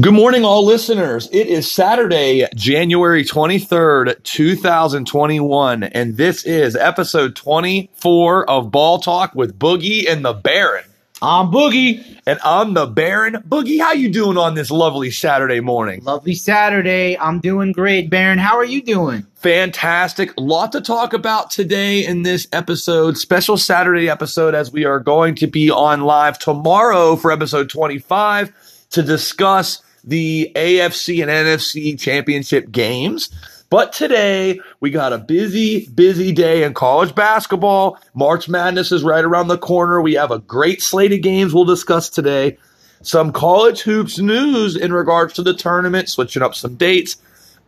Good 0.00 0.14
morning, 0.14 0.46
all 0.46 0.64
listeners. 0.64 1.28
It 1.30 1.48
is 1.48 1.70
Saturday, 1.70 2.46
January 2.54 3.22
23rd, 3.22 4.22
2021, 4.22 5.82
and 5.82 6.16
this 6.16 6.44
is 6.44 6.74
episode 6.74 7.36
24 7.36 8.48
of 8.48 8.70
Ball 8.70 9.00
Talk 9.00 9.34
with 9.34 9.58
Boogie 9.58 10.10
and 10.10 10.24
the 10.24 10.32
Baron. 10.32 10.84
I'm 11.20 11.50
Boogie. 11.50 12.18
And 12.26 12.38
I'm 12.42 12.72
the 12.72 12.86
Baron. 12.86 13.42
Boogie, 13.46 13.78
how 13.78 13.92
you 13.92 14.10
doing 14.10 14.38
on 14.38 14.54
this 14.54 14.70
lovely 14.70 15.10
Saturday 15.10 15.60
morning? 15.60 16.02
Lovely 16.02 16.34
Saturday. 16.34 17.18
I'm 17.18 17.40
doing 17.40 17.72
great, 17.72 18.08
Baron. 18.08 18.38
How 18.38 18.56
are 18.56 18.64
you 18.64 18.80
doing? 18.80 19.26
Fantastic. 19.34 20.32
Lot 20.38 20.72
to 20.72 20.80
talk 20.80 21.12
about 21.12 21.50
today 21.50 22.06
in 22.06 22.22
this 22.22 22.48
episode, 22.52 23.18
special 23.18 23.58
Saturday 23.58 24.08
episode, 24.08 24.54
as 24.54 24.72
we 24.72 24.86
are 24.86 25.00
going 25.00 25.34
to 25.34 25.46
be 25.46 25.70
on 25.70 26.00
live 26.02 26.38
tomorrow 26.38 27.16
for 27.16 27.32
episode 27.32 27.68
25 27.68 28.86
to 28.90 29.02
discuss 29.02 29.82
the 30.04 30.52
AFC 30.54 31.22
and 31.22 31.30
NFC 31.30 31.98
championship 31.98 32.70
games. 32.70 33.30
But 33.70 33.92
today 33.92 34.60
we 34.80 34.90
got 34.90 35.12
a 35.12 35.18
busy, 35.18 35.86
busy 35.88 36.32
day 36.32 36.64
in 36.64 36.74
college 36.74 37.14
basketball. 37.14 37.98
March 38.14 38.48
Madness 38.48 38.90
is 38.90 39.04
right 39.04 39.24
around 39.24 39.46
the 39.46 39.58
corner. 39.58 40.00
We 40.00 40.14
have 40.14 40.32
a 40.32 40.40
great 40.40 40.82
slate 40.82 41.12
of 41.12 41.22
games 41.22 41.54
we'll 41.54 41.64
discuss 41.64 42.08
today. 42.08 42.58
Some 43.02 43.32
college 43.32 43.80
hoops 43.80 44.18
news 44.18 44.76
in 44.76 44.92
regards 44.92 45.34
to 45.34 45.42
the 45.42 45.54
tournament, 45.54 46.08
switching 46.08 46.42
up 46.42 46.54
some 46.54 46.74
dates, 46.74 47.16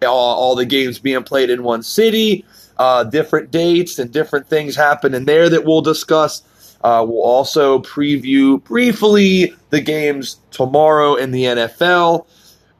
all, 0.03 0.11
all 0.11 0.56
the 0.56 0.67
games 0.67 0.98
being 0.98 1.23
played 1.23 1.51
in 1.51 1.62
one 1.62 1.84
city, 1.84 2.45
uh, 2.78 3.05
different 3.05 3.51
dates 3.53 3.98
and 3.98 4.12
different 4.12 4.48
things 4.48 4.75
happen 4.75 5.14
in 5.14 5.25
there 5.25 5.48
that 5.48 5.64
we'll 5.64 5.83
discuss. 5.83 6.42
Uh, 6.82 7.04
we'll 7.06 7.22
also 7.22 7.78
preview 7.78 8.62
briefly 8.64 9.54
the 9.70 9.80
games 9.80 10.41
tomorrow 10.50 11.14
in 11.14 11.30
the 11.30 11.45
NFL 11.45 12.27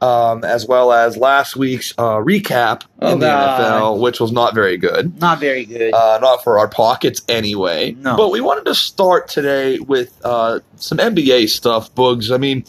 um, 0.03 0.43
as 0.43 0.67
well 0.67 0.91
as 0.91 1.15
last 1.15 1.55
week's 1.55 1.93
uh, 1.97 2.17
recap 2.17 2.83
in 3.11 3.19
the 3.19 3.27
God. 3.27 3.61
NFL, 3.61 3.99
which 3.99 4.19
was 4.19 4.31
not 4.31 4.53
very 4.55 4.77
good. 4.77 5.19
Not 5.19 5.39
very 5.39 5.65
good. 5.65 5.93
Uh, 5.93 6.19
not 6.21 6.43
for 6.43 6.59
our 6.59 6.67
pockets 6.67 7.21
anyway. 7.27 7.91
No. 7.91 8.15
But 8.17 8.29
we 8.31 8.41
wanted 8.41 8.65
to 8.65 8.75
start 8.75 9.27
today 9.27 9.79
with 9.79 10.19
uh, 10.23 10.59
some 10.77 10.97
NBA 10.97 11.49
stuff, 11.49 11.93
Boogs. 11.95 12.33
I 12.33 12.37
mean, 12.37 12.65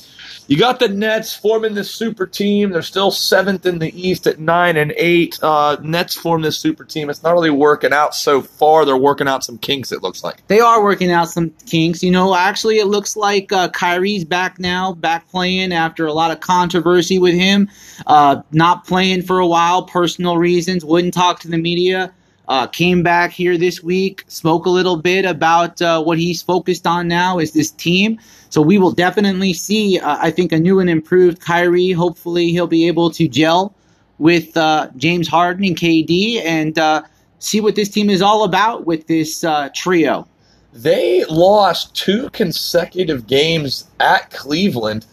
you 0.46 0.58
got 0.58 0.78
the 0.78 0.88
Nets 0.88 1.34
forming 1.34 1.74
this 1.74 1.91
super 1.91 2.26
team. 2.26 2.70
They're 2.70 2.82
still 2.82 3.10
seventh 3.10 3.64
in 3.64 3.78
the 3.78 3.88
East 3.98 4.26
at 4.26 4.38
nine 4.38 4.76
and 4.76 4.92
eight. 4.96 5.38
Uh, 5.42 5.78
Nets 5.82 6.14
formed 6.14 6.44
this 6.44 6.58
super 6.58 6.84
team. 6.84 7.08
It's 7.08 7.22
not 7.22 7.32
really 7.32 7.48
working 7.48 7.94
out 7.94 8.14
so 8.14 8.42
far. 8.42 8.84
They're 8.84 8.94
working 8.96 9.26
out 9.26 9.42
some 9.42 9.56
kinks, 9.56 9.91
it 9.91 10.02
looks 10.02 10.22
like. 10.22 10.46
they 10.48 10.60
are 10.60 10.82
working 10.82 11.10
out 11.10 11.30
some 11.30 11.50
kinks. 11.66 12.02
You 12.02 12.10
know, 12.10 12.34
actually, 12.34 12.76
it 12.78 12.86
looks 12.86 13.16
like 13.16 13.52
uh, 13.52 13.69
Kyrie's 13.70 14.24
back 14.24 14.58
now, 14.58 14.92
back 14.92 15.30
playing 15.30 15.72
after 15.72 16.06
a 16.06 16.12
lot 16.12 16.30
of 16.30 16.41
controversy 16.41 17.19
with 17.19 17.34
him. 17.34 17.70
Uh, 18.06 18.42
not 18.52 18.86
playing 18.86 19.22
for 19.22 19.38
a 19.38 19.46
while, 19.46 19.84
personal 19.84 20.23
reasons, 20.33 20.84
wouldn't 20.84 21.12
talk 21.12 21.41
to 21.41 21.48
the 21.48 21.58
media. 21.58 22.12
Uh, 22.47 22.67
came 22.67 23.03
back 23.03 23.30
here 23.30 23.56
this 23.56 23.83
week, 23.83 24.22
spoke 24.28 24.66
a 24.66 24.70
little 24.70 24.97
bit 24.97 25.25
about 25.25 25.81
uh, 25.81 26.03
what 26.03 26.19
he's 26.19 26.42
focused 26.42 26.86
on 26.86 27.08
now 27.08 27.39
is 27.39 27.53
this 27.53 27.70
team. 27.70 28.19
So 28.50 28.61
we 28.61 28.78
will 28.78 28.92
definitely 28.92 29.53
see, 29.55 29.98
uh, 29.98 30.19
I 30.20 30.31
think, 30.31 30.53
a 30.53 30.58
new 30.58 30.78
and 30.78 30.91
improved 30.91 31.41
Kyrie. 31.41 31.92
Hopefully, 31.92 32.50
he'll 32.50 32.66
be 32.66 32.86
able 32.86 33.11
to 33.12 33.28
gel 33.28 33.75
with 34.19 34.56
uh, 34.56 34.89
James 34.97 35.27
Harden 35.27 35.64
and 35.64 35.77
KD 35.77 36.42
and 36.44 36.78
uh, 36.78 37.03
see 37.38 37.61
what 37.61 37.77
this 37.77 37.88
team 37.88 38.11
is 38.11 38.22
all 38.22 38.44
about 38.44 38.86
with 38.86 39.06
this 39.06 39.42
uh, 39.44 39.70
trio. 39.75 40.28
They 40.72 41.25
lost 41.27 41.94
two 41.94 42.31
consecutive 42.31 43.27
games 43.27 43.88
at 44.00 44.31
Cleveland, 44.31 45.06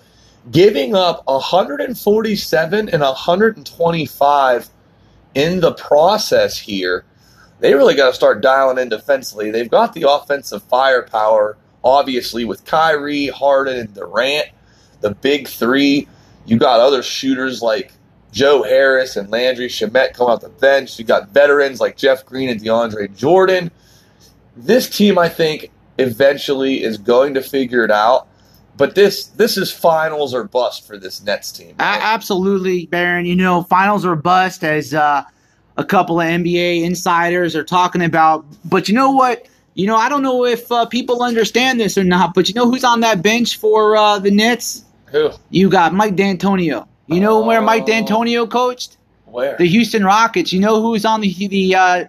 giving 0.49 0.95
up 0.95 1.23
147 1.27 2.89
and 2.89 3.01
125 3.01 4.69
in 5.35 5.59
the 5.59 5.73
process 5.73 6.57
here. 6.57 7.05
They 7.59 7.73
really 7.73 7.95
got 7.95 8.07
to 8.09 8.13
start 8.13 8.41
dialing 8.41 8.79
in 8.79 8.89
defensively. 8.89 9.51
They've 9.51 9.69
got 9.69 9.93
the 9.93 10.09
offensive 10.09 10.63
firepower, 10.63 11.57
obviously, 11.83 12.43
with 12.43 12.65
Kyrie, 12.65 13.27
Harden, 13.27 13.77
and 13.77 13.93
Durant, 13.93 14.47
the 15.01 15.13
big 15.13 15.47
three. 15.47 16.07
You 16.45 16.57
got 16.57 16.79
other 16.79 17.03
shooters 17.03 17.61
like 17.61 17.93
Joe 18.31 18.63
Harris 18.63 19.15
and 19.15 19.29
Landry 19.29 19.67
Shamet 19.67 20.13
come 20.13 20.27
off 20.27 20.41
the 20.41 20.49
bench. 20.49 20.97
You 20.97 21.05
got 21.05 21.29
veterans 21.29 21.79
like 21.79 21.97
Jeff 21.97 22.25
Green 22.25 22.49
and 22.49 22.59
DeAndre 22.59 23.15
Jordan. 23.15 23.71
This 24.57 24.89
team, 24.89 25.19
I 25.19 25.29
think, 25.29 25.69
eventually 25.97 26.83
is 26.83 26.97
going 26.97 27.35
to 27.35 27.41
figure 27.41 27.83
it 27.83 27.91
out. 27.91 28.27
But 28.81 28.95
this 28.95 29.25
this 29.27 29.57
is 29.57 29.71
finals 29.71 30.33
or 30.33 30.43
bust 30.43 30.85
for 30.87 30.97
this 30.97 31.21
Nets 31.23 31.51
team. 31.51 31.75
A- 31.79 31.83
absolutely, 31.83 32.87
Baron. 32.87 33.25
You 33.25 33.35
know, 33.35 33.63
finals 33.63 34.05
or 34.05 34.15
bust 34.15 34.63
as 34.63 34.93
uh, 34.93 35.23
a 35.77 35.85
couple 35.85 36.19
of 36.19 36.27
NBA 36.27 36.83
insiders 36.83 37.55
are 37.55 37.63
talking 37.63 38.01
about. 38.03 38.43
But 38.65 38.89
you 38.89 38.95
know 38.95 39.11
what? 39.11 39.47
You 39.75 39.87
know, 39.87 39.95
I 39.95 40.09
don't 40.09 40.23
know 40.23 40.45
if 40.45 40.69
uh, 40.71 40.85
people 40.87 41.21
understand 41.23 41.79
this 41.79 41.97
or 41.97 42.03
not, 42.03 42.33
but 42.33 42.49
you 42.49 42.55
know 42.55 42.69
who's 42.69 42.83
on 42.83 42.99
that 43.01 43.21
bench 43.21 43.57
for 43.57 43.95
uh, 43.95 44.19
the 44.19 44.31
Nets? 44.31 44.83
Who? 45.11 45.29
You 45.49 45.69
got 45.69 45.93
Mike 45.93 46.15
D'Antonio. 46.15 46.87
You 47.07 47.19
know 47.19 47.41
where 47.45 47.61
Mike 47.61 47.83
Oh. 47.83 47.85
D'Antonio 47.87 48.47
coached? 48.47 48.97
Where? 49.25 49.55
The 49.57 49.65
Houston 49.67 50.03
Rockets. 50.03 50.51
You 50.51 50.59
know 50.59 50.81
who's 50.81 51.05
on 51.05 51.21
the 51.21 51.31
the 51.47 51.75
uh, 51.75 52.05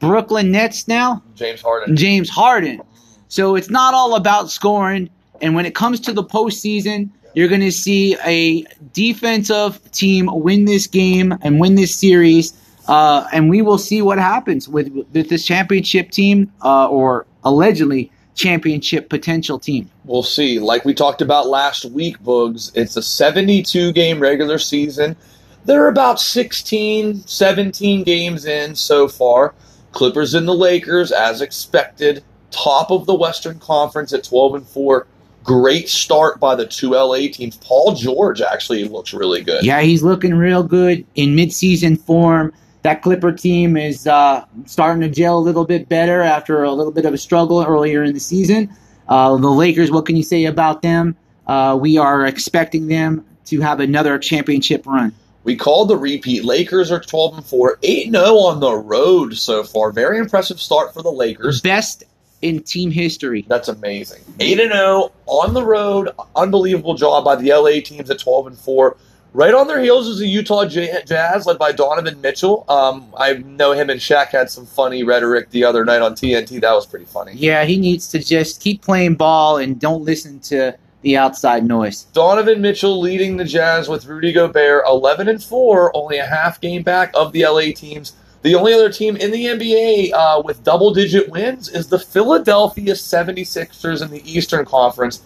Brooklyn 0.00 0.50
Nets 0.50 0.88
now? 0.88 1.22
James 1.36 1.62
Harden. 1.62 1.96
James 1.96 2.28
Harden. 2.28 2.82
So 3.28 3.54
it's 3.56 3.70
not 3.70 3.94
all 3.94 4.14
about 4.16 4.50
scoring. 4.50 5.08
And 5.40 5.54
when 5.54 5.66
it 5.66 5.74
comes 5.74 6.00
to 6.00 6.12
the 6.12 6.24
postseason, 6.24 7.10
you're 7.34 7.48
going 7.48 7.60
to 7.60 7.72
see 7.72 8.16
a 8.24 8.64
defensive 8.92 9.92
team 9.92 10.28
win 10.32 10.64
this 10.64 10.86
game 10.86 11.36
and 11.42 11.60
win 11.60 11.74
this 11.74 11.94
series. 11.94 12.54
Uh, 12.88 13.26
and 13.32 13.50
we 13.50 13.62
will 13.62 13.78
see 13.78 14.00
what 14.00 14.18
happens 14.18 14.68
with, 14.68 14.88
with 15.12 15.28
this 15.28 15.44
championship 15.44 16.10
team 16.10 16.50
uh, 16.64 16.88
or 16.88 17.26
allegedly 17.44 18.10
championship 18.34 19.08
potential 19.08 19.58
team. 19.58 19.90
We'll 20.04 20.22
see. 20.22 20.58
Like 20.58 20.84
we 20.84 20.94
talked 20.94 21.20
about 21.20 21.46
last 21.46 21.84
week, 21.86 22.18
Boogs, 22.20 22.70
it's 22.74 22.96
a 22.96 23.02
72 23.02 23.92
game 23.92 24.20
regular 24.20 24.58
season. 24.58 25.16
They're 25.64 25.88
about 25.88 26.20
16, 26.20 27.26
17 27.26 28.04
games 28.04 28.44
in 28.44 28.76
so 28.76 29.08
far. 29.08 29.54
Clippers 29.90 30.34
and 30.34 30.46
the 30.46 30.54
Lakers, 30.54 31.10
as 31.10 31.40
expected, 31.40 32.22
top 32.50 32.90
of 32.90 33.06
the 33.06 33.14
Western 33.14 33.58
Conference 33.58 34.12
at 34.12 34.22
12 34.24 34.54
and 34.54 34.68
4. 34.68 35.06
Great 35.46 35.88
start 35.88 36.40
by 36.40 36.56
the 36.56 36.66
two 36.66 36.90
LA 36.90 37.28
teams. 37.32 37.56
Paul 37.58 37.94
George 37.94 38.40
actually 38.40 38.82
looks 38.82 39.14
really 39.14 39.42
good. 39.42 39.64
Yeah, 39.64 39.80
he's 39.80 40.02
looking 40.02 40.34
real 40.34 40.64
good 40.64 41.06
in 41.14 41.36
midseason 41.36 42.00
form. 42.00 42.52
That 42.82 43.00
Clipper 43.02 43.30
team 43.30 43.76
is 43.76 44.08
uh, 44.08 44.44
starting 44.64 45.02
to 45.02 45.08
gel 45.08 45.38
a 45.38 45.40
little 45.40 45.64
bit 45.64 45.88
better 45.88 46.20
after 46.20 46.64
a 46.64 46.72
little 46.72 46.90
bit 46.90 47.04
of 47.04 47.14
a 47.14 47.18
struggle 47.18 47.64
earlier 47.64 48.02
in 48.02 48.12
the 48.12 48.18
season. 48.18 48.74
Uh, 49.08 49.36
the 49.36 49.48
Lakers, 49.48 49.92
what 49.92 50.04
can 50.04 50.16
you 50.16 50.24
say 50.24 50.46
about 50.46 50.82
them? 50.82 51.16
Uh, 51.46 51.78
we 51.80 51.96
are 51.96 52.26
expecting 52.26 52.88
them 52.88 53.24
to 53.44 53.60
have 53.60 53.78
another 53.78 54.18
championship 54.18 54.84
run. 54.84 55.12
We 55.44 55.54
called 55.54 55.90
the 55.90 55.96
repeat. 55.96 56.44
Lakers 56.44 56.90
are 56.90 56.98
12 56.98 57.36
and 57.36 57.46
4, 57.46 57.78
8 57.84 58.10
0 58.10 58.24
on 58.24 58.58
the 58.58 58.74
road 58.74 59.36
so 59.36 59.62
far. 59.62 59.92
Very 59.92 60.18
impressive 60.18 60.60
start 60.60 60.92
for 60.92 61.02
the 61.02 61.12
Lakers. 61.12 61.60
Best 61.60 62.02
in 62.42 62.62
team 62.62 62.90
history. 62.90 63.44
That's 63.48 63.68
amazing. 63.68 64.22
8 64.40 64.60
and 64.60 64.72
0 64.72 65.12
on 65.26 65.54
the 65.54 65.64
road. 65.64 66.10
Unbelievable 66.34 66.94
job 66.94 67.24
by 67.24 67.36
the 67.36 67.52
LA 67.52 67.80
teams 67.84 68.10
at 68.10 68.18
12 68.18 68.48
and 68.48 68.58
4. 68.58 68.96
Right 69.32 69.52
on 69.52 69.66
their 69.66 69.80
heels 69.80 70.08
is 70.08 70.18
the 70.18 70.26
Utah 70.26 70.64
Jazz 70.64 71.44
led 71.44 71.58
by 71.58 71.70
Donovan 71.70 72.18
Mitchell. 72.22 72.64
Um, 72.70 73.12
I 73.18 73.34
know 73.34 73.72
him 73.72 73.90
and 73.90 74.00
Shaq 74.00 74.28
had 74.28 74.50
some 74.50 74.64
funny 74.64 75.02
rhetoric 75.02 75.50
the 75.50 75.62
other 75.62 75.84
night 75.84 76.00
on 76.00 76.14
TNT. 76.14 76.58
That 76.60 76.72
was 76.72 76.86
pretty 76.86 77.04
funny. 77.04 77.32
Yeah, 77.34 77.64
he 77.64 77.78
needs 77.78 78.08
to 78.12 78.18
just 78.18 78.62
keep 78.62 78.80
playing 78.80 79.16
ball 79.16 79.58
and 79.58 79.78
don't 79.78 80.02
listen 80.04 80.40
to 80.40 80.78
the 81.02 81.18
outside 81.18 81.66
noise. 81.66 82.04
Donovan 82.14 82.62
Mitchell 82.62 82.98
leading 82.98 83.36
the 83.36 83.44
Jazz 83.44 83.88
with 83.88 84.06
Rudy 84.06 84.32
Gobert 84.32 84.84
11 84.86 85.28
and 85.28 85.42
4, 85.42 85.94
only 85.94 86.16
a 86.16 86.26
half 86.26 86.60
game 86.60 86.82
back 86.82 87.10
of 87.14 87.32
the 87.32 87.44
LA 87.44 87.72
teams. 87.74 88.14
The 88.42 88.54
only 88.54 88.72
other 88.72 88.92
team 88.92 89.16
in 89.16 89.30
the 89.30 89.46
NBA 89.46 90.12
uh, 90.12 90.42
with 90.44 90.62
double 90.62 90.92
digit 90.92 91.28
wins 91.28 91.68
is 91.68 91.88
the 91.88 91.98
Philadelphia 91.98 92.94
76ers 92.94 94.02
in 94.02 94.10
the 94.10 94.22
Eastern 94.30 94.64
Conference. 94.64 95.22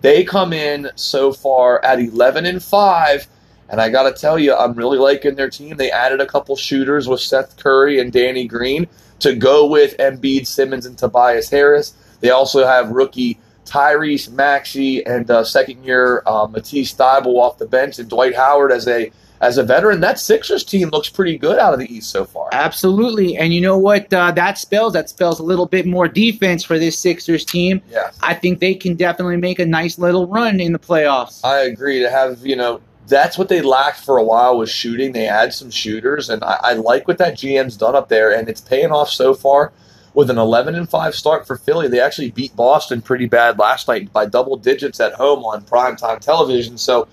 They 0.00 0.24
come 0.24 0.52
in 0.52 0.90
so 0.94 1.32
far 1.32 1.84
at 1.84 1.98
11 1.98 2.46
and 2.46 2.62
5. 2.62 3.28
And 3.70 3.80
I 3.80 3.90
got 3.90 4.04
to 4.04 4.18
tell 4.18 4.38
you, 4.38 4.54
I'm 4.54 4.74
really 4.74 4.98
liking 4.98 5.34
their 5.34 5.50
team. 5.50 5.76
They 5.76 5.90
added 5.90 6.20
a 6.20 6.26
couple 6.26 6.56
shooters 6.56 7.08
with 7.08 7.20
Seth 7.20 7.56
Curry 7.56 8.00
and 8.00 8.12
Danny 8.12 8.46
Green 8.46 8.86
to 9.20 9.34
go 9.34 9.66
with 9.66 9.96
Embiid, 9.98 10.46
Simmons, 10.46 10.86
and 10.86 10.96
Tobias 10.96 11.50
Harris. 11.50 11.94
They 12.20 12.30
also 12.30 12.66
have 12.66 12.90
rookie 12.90 13.38
Tyrese 13.68 14.30
Maxey 14.30 15.04
and 15.04 15.30
uh, 15.30 15.44
second 15.44 15.84
year 15.84 16.22
uh, 16.26 16.46
Matisse 16.50 16.94
Thybulle 16.94 17.38
off 17.38 17.58
the 17.58 17.66
bench, 17.66 17.98
and 17.98 18.08
Dwight 18.08 18.34
Howard 18.34 18.72
as 18.72 18.88
a 18.88 19.10
as 19.40 19.58
a 19.58 19.62
veteran. 19.62 20.00
That 20.00 20.18
Sixers 20.18 20.64
team 20.64 20.88
looks 20.88 21.08
pretty 21.08 21.38
good 21.38 21.58
out 21.58 21.72
of 21.72 21.78
the 21.78 21.92
East 21.92 22.10
so 22.10 22.24
far. 22.24 22.48
Absolutely. 22.52 23.36
And 23.36 23.52
you 23.52 23.60
know 23.60 23.78
what 23.78 24.12
uh, 24.12 24.32
that 24.32 24.58
spells? 24.58 24.94
That 24.94 25.08
spells 25.08 25.38
a 25.38 25.42
little 25.42 25.66
bit 25.66 25.86
more 25.86 26.08
defense 26.08 26.64
for 26.64 26.78
this 26.78 26.98
Sixers 26.98 27.44
team. 27.44 27.82
Yeah, 27.90 28.10
I 28.22 28.34
think 28.34 28.60
they 28.60 28.74
can 28.74 28.94
definitely 28.94 29.36
make 29.36 29.58
a 29.58 29.66
nice 29.66 29.98
little 29.98 30.26
run 30.26 30.60
in 30.60 30.72
the 30.72 30.78
playoffs. 30.78 31.44
I 31.44 31.60
agree. 31.60 32.00
To 32.00 32.10
have 32.10 32.44
you 32.46 32.56
know 32.56 32.80
that's 33.06 33.38
what 33.38 33.48
they 33.48 33.62
lacked 33.62 34.00
for 34.00 34.18
a 34.18 34.24
while 34.24 34.58
was 34.58 34.70
shooting. 34.70 35.12
They 35.12 35.24
had 35.24 35.52
some 35.52 35.70
shooters, 35.70 36.30
and 36.30 36.42
I, 36.44 36.58
I 36.62 36.72
like 36.74 37.08
what 37.08 37.18
that 37.18 37.34
GM's 37.34 37.76
done 37.76 37.94
up 37.94 38.08
there, 38.08 38.34
and 38.34 38.48
it's 38.48 38.60
paying 38.60 38.92
off 38.92 39.10
so 39.10 39.34
far. 39.34 39.72
With 40.18 40.30
an 40.30 40.38
11 40.38 40.74
and 40.74 40.90
5 40.90 41.14
start 41.14 41.46
for 41.46 41.56
Philly, 41.56 41.86
they 41.86 42.00
actually 42.00 42.32
beat 42.32 42.56
Boston 42.56 43.00
pretty 43.00 43.26
bad 43.26 43.56
last 43.56 43.86
night 43.86 44.12
by 44.12 44.26
double 44.26 44.56
digits 44.56 44.98
at 44.98 45.12
home 45.12 45.44
on 45.44 45.62
primetime 45.62 46.18
television. 46.18 46.76
So 46.76 47.06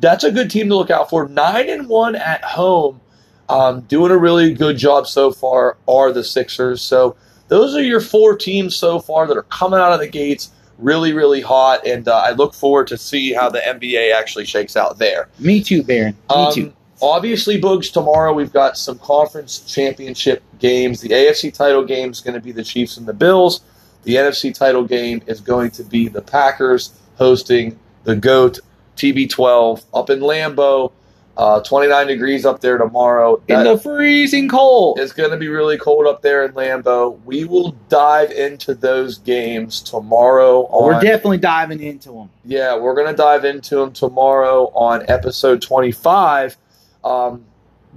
that's 0.00 0.24
a 0.24 0.32
good 0.32 0.50
team 0.50 0.68
to 0.70 0.74
look 0.74 0.90
out 0.90 1.08
for. 1.08 1.28
9 1.28 1.70
and 1.70 1.88
1 1.88 2.16
at 2.16 2.42
home, 2.42 3.00
um, 3.48 3.82
doing 3.82 4.10
a 4.10 4.18
really 4.18 4.54
good 4.54 4.76
job 4.76 5.06
so 5.06 5.30
far, 5.30 5.76
are 5.86 6.10
the 6.10 6.24
Sixers. 6.24 6.82
So 6.82 7.14
those 7.46 7.76
are 7.76 7.82
your 7.84 8.00
four 8.00 8.36
teams 8.36 8.74
so 8.74 8.98
far 8.98 9.28
that 9.28 9.36
are 9.36 9.44
coming 9.44 9.78
out 9.78 9.92
of 9.92 10.00
the 10.00 10.08
gates 10.08 10.50
really, 10.78 11.12
really 11.12 11.40
hot, 11.40 11.86
and 11.86 12.08
uh, 12.08 12.16
I 12.26 12.32
look 12.32 12.54
forward 12.54 12.88
to 12.88 12.98
see 12.98 13.34
how 13.34 13.50
the 13.50 13.60
NBA 13.60 14.12
actually 14.12 14.46
shakes 14.46 14.76
out 14.76 14.98
there. 14.98 15.28
Me 15.38 15.62
too, 15.62 15.84
Baron. 15.84 16.14
Me 16.14 16.34
Um, 16.34 16.52
too. 16.52 16.72
Obviously, 17.02 17.60
Boogs, 17.60 17.92
tomorrow 17.92 18.32
we've 18.32 18.52
got 18.52 18.76
some 18.78 18.98
conference 18.98 19.60
championship 19.60 20.42
games. 20.58 21.00
The 21.00 21.10
AFC 21.10 21.52
title 21.52 21.84
game 21.84 22.10
is 22.10 22.20
going 22.20 22.34
to 22.34 22.40
be 22.40 22.52
the 22.52 22.64
Chiefs 22.64 22.96
and 22.96 23.06
the 23.06 23.12
Bills. 23.12 23.60
The 24.04 24.14
NFC 24.14 24.54
title 24.54 24.84
game 24.84 25.22
is 25.26 25.40
going 25.40 25.72
to 25.72 25.84
be 25.84 26.08
the 26.08 26.22
Packers 26.22 26.92
hosting 27.18 27.78
the 28.04 28.16
GOAT 28.16 28.60
TB12 28.96 29.84
up 29.92 30.10
in 30.10 30.20
Lambeau. 30.20 30.92
Uh, 31.36 31.60
29 31.60 32.06
degrees 32.06 32.46
up 32.46 32.62
there 32.62 32.78
tomorrow. 32.78 33.42
In 33.46 33.62
That- 33.62 33.64
the 33.64 33.78
freezing 33.78 34.48
cold. 34.48 34.98
it's 34.98 35.12
going 35.12 35.32
to 35.32 35.36
be 35.36 35.48
really 35.48 35.76
cold 35.76 36.06
up 36.06 36.22
there 36.22 36.42
in 36.46 36.52
Lambeau. 36.52 37.18
We 37.26 37.44
will 37.44 37.72
dive 37.90 38.30
into 38.30 38.72
those 38.72 39.18
games 39.18 39.82
tomorrow. 39.82 40.62
On, 40.70 40.84
We're 40.86 41.00
definitely 41.00 41.36
diving 41.36 41.82
into 41.82 42.12
them. 42.12 42.30
yeah, 42.46 42.78
we're 42.78 42.94
going 42.94 43.08
to 43.08 43.16
dive 43.16 43.44
into 43.44 43.76
them 43.76 43.92
tomorrow 43.92 44.72
on 44.74 45.04
episode 45.08 45.60
25. 45.60 46.56
Um, 47.06 47.44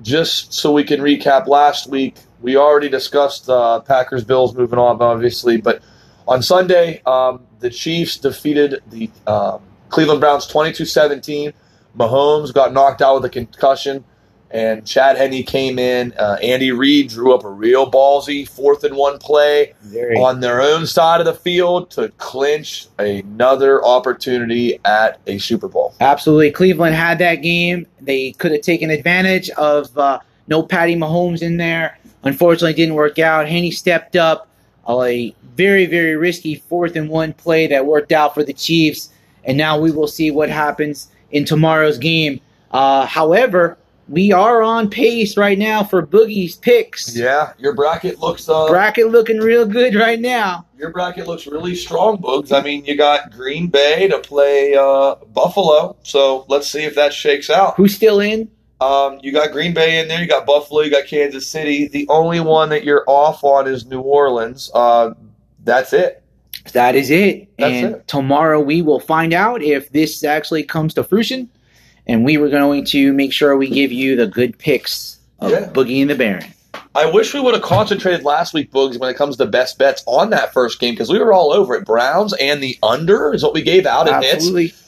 just 0.04 0.54
so 0.54 0.72
we 0.72 0.84
can 0.84 1.02
recap 1.02 1.48
last 1.48 1.88
week, 1.88 2.16
we 2.42 2.56
already 2.56 2.90
discussed 2.90 3.50
uh, 3.50 3.80
Packers 3.82 4.24
Bills 4.24 4.56
moving 4.56 4.78
on, 4.78 5.02
obviously, 5.02 5.58
but 5.58 5.82
on 6.28 6.44
Sunday, 6.44 7.02
um, 7.08 7.42
the 7.60 7.72
Chiefs 7.72 8.18
defeated 8.18 8.82
the 8.92 9.10
um, 9.26 9.62
Cleveland 9.90 10.22
Browns 10.22 10.46
22 10.46 10.86
17. 10.86 11.52
Mahomes 11.98 12.54
got 12.54 12.72
knocked 12.72 13.02
out 13.02 13.16
with 13.16 13.26
a 13.26 13.30
concussion, 13.30 14.06
and 14.52 14.86
Chad 14.86 15.18
Henne 15.18 15.44
came 15.44 15.78
in. 15.78 16.14
Uh, 16.14 16.38
Andy 16.42 16.72
Reid 16.72 17.10
drew 17.10 17.34
up 17.34 17.44
a 17.44 17.50
real 17.50 17.90
ballsy 17.90 18.48
fourth 18.48 18.84
and 18.84 18.96
one 18.96 19.20
play 19.20 19.74
Very. 19.84 20.16
on 20.18 20.40
their 20.40 20.62
own 20.62 20.88
side 20.88 21.20
of 21.20 21.26
the 21.26 21.34
field 21.34 21.92
to 21.92 22.10
clinch 22.18 22.88
another 22.98 23.84
opportunity 23.86 24.80
at 24.86 25.20
a 25.28 25.38
Super 25.38 25.68
Bowl. 25.68 25.94
Absolutely. 26.00 26.52
Cleveland 26.52 26.96
had 26.96 27.20
that 27.20 27.36
game. 27.36 27.86
They 28.02 28.32
could 28.34 28.52
have 28.52 28.62
taken 28.62 28.90
advantage 28.90 29.50
of 29.52 29.96
uh, 29.98 30.20
no 30.48 30.64
Patty 30.64 30.96
Mahomes 30.96 31.42
in 31.42 31.58
there. 31.58 32.00
Unfortunately, 32.24 32.72
it 32.72 32.78
didn't 32.78 32.96
work 32.96 33.20
out. 33.20 33.48
Henne 33.48 33.72
stepped 33.72 34.16
up 34.16 34.48
a 34.88 35.36
very, 35.56 35.86
very 35.86 36.16
risky 36.16 36.56
fourth 36.56 36.96
and 36.96 37.10
one 37.10 37.34
play 37.34 37.68
that 37.68 37.86
worked 37.86 38.12
out 38.12 38.34
for 38.34 38.44
the 38.44 38.54
Chiefs. 38.54 39.10
And 39.44 39.58
now 39.58 39.80
we 39.80 39.92
will 39.92 40.08
see 40.08 40.32
what 40.32 40.50
happens 40.50 41.10
in 41.32 41.46
tomorrow's 41.46 41.98
game. 41.98 42.42
Uh, 42.72 43.06
however, 43.06 43.78
we 44.10 44.32
are 44.32 44.62
on 44.64 44.90
pace 44.90 45.38
right 45.38 45.58
now 45.58 45.84
for 45.84 46.06
Boogie's 46.06 46.56
picks. 46.56 47.16
Yeah, 47.16 47.54
your 47.58 47.74
bracket 47.76 48.20
looks 48.20 48.50
uh, 48.50 48.68
Bracket 48.68 49.10
looking 49.10 49.38
real 49.38 49.66
good 49.66 49.94
right 49.96 50.20
now. 50.20 50.66
your 50.78 50.92
bracket 50.92 51.28
looks 51.28 51.46
really 51.46 51.76
strong, 51.76 52.18
Boogs. 52.18 52.52
I 52.52 52.62
mean, 52.64 52.86
you 52.86 52.98
got 52.98 53.32
Green 53.32 53.68
Bay 53.68 54.08
to 54.08 54.20
play 54.20 54.76
uh, 54.76 55.16
Buffalo, 55.34 55.96
so 56.04 56.46
let's 56.48 56.68
see 56.68 56.84
if 56.84 56.96
that 56.96 57.14
shakes 57.14 57.50
out. 57.50 57.76
Who's 57.76 57.96
still 57.96 58.20
in? 58.20 58.50
Um, 58.82 59.20
you 59.22 59.32
got 59.32 59.52
Green 59.52 59.74
Bay 59.74 60.00
in 60.00 60.08
there, 60.08 60.22
you 60.22 60.28
got 60.28 60.46
Buffalo, 60.46 60.82
you 60.82 60.90
got 60.90 61.06
Kansas 61.06 61.46
City. 61.46 61.88
The 61.88 62.08
only 62.10 62.40
one 62.40 62.70
that 62.70 62.84
you're 62.84 63.04
off 63.08 63.44
on 63.44 63.68
is 63.68 63.86
New 63.86 64.02
Orleans. 64.02 64.72
Uh, 64.74 65.14
that's 65.64 65.94
it. 65.94 66.24
That 66.74 66.96
is 66.96 67.10
it. 67.12 67.50
That's 67.58 67.74
and 67.74 67.96
it. 67.96 68.08
tomorrow 68.08 68.60
we 68.60 68.82
will 68.82 69.00
find 69.00 69.34
out 69.34 69.62
if 69.62 69.92
this 69.92 70.24
actually 70.24 70.64
comes 70.64 70.94
to 70.94 71.04
fruition. 71.04 71.50
And 72.10 72.26
we 72.26 72.38
were 72.38 72.50
going 72.50 72.86
to 72.86 73.14
make 73.14 73.32
sure 73.32 73.56
we 73.56 73.70
give 73.70 73.92
you 73.92 74.16
the 74.16 74.26
good 74.26 74.58
picks 74.58 75.20
of 75.40 75.52
Yeah. 75.52 75.70
Boogie 75.70 76.02
and 76.02 76.10
the 76.10 76.16
Baron. 76.16 76.54
I 76.96 77.06
wish 77.06 77.36
we 77.36 77.40
would 77.40 77.54
have 77.54 77.62
concentrated 77.62 78.26
last 78.26 78.52
week, 78.52 78.72
Boogs, 78.72 79.00
when 79.00 79.12
it 79.12 79.16
comes 79.16 79.38
to 79.38 79.46
best 79.46 79.78
bets 79.78 80.04
on 80.08 80.32
that 80.32 80.52
first 80.52 80.80
game 80.80 80.96
because 80.96 81.10
we 81.10 81.20
were 81.20 81.32
all 81.32 81.54
over 81.54 81.76
it. 81.76 81.86
Browns 81.86 82.34
and 82.34 82.64
the 82.64 82.78
under 82.82 83.32
is 83.32 83.44
what 83.44 83.54
we 83.54 83.62
gave 83.62 83.86
out 83.86 84.08
in 84.08 84.22
hits. 84.24 84.48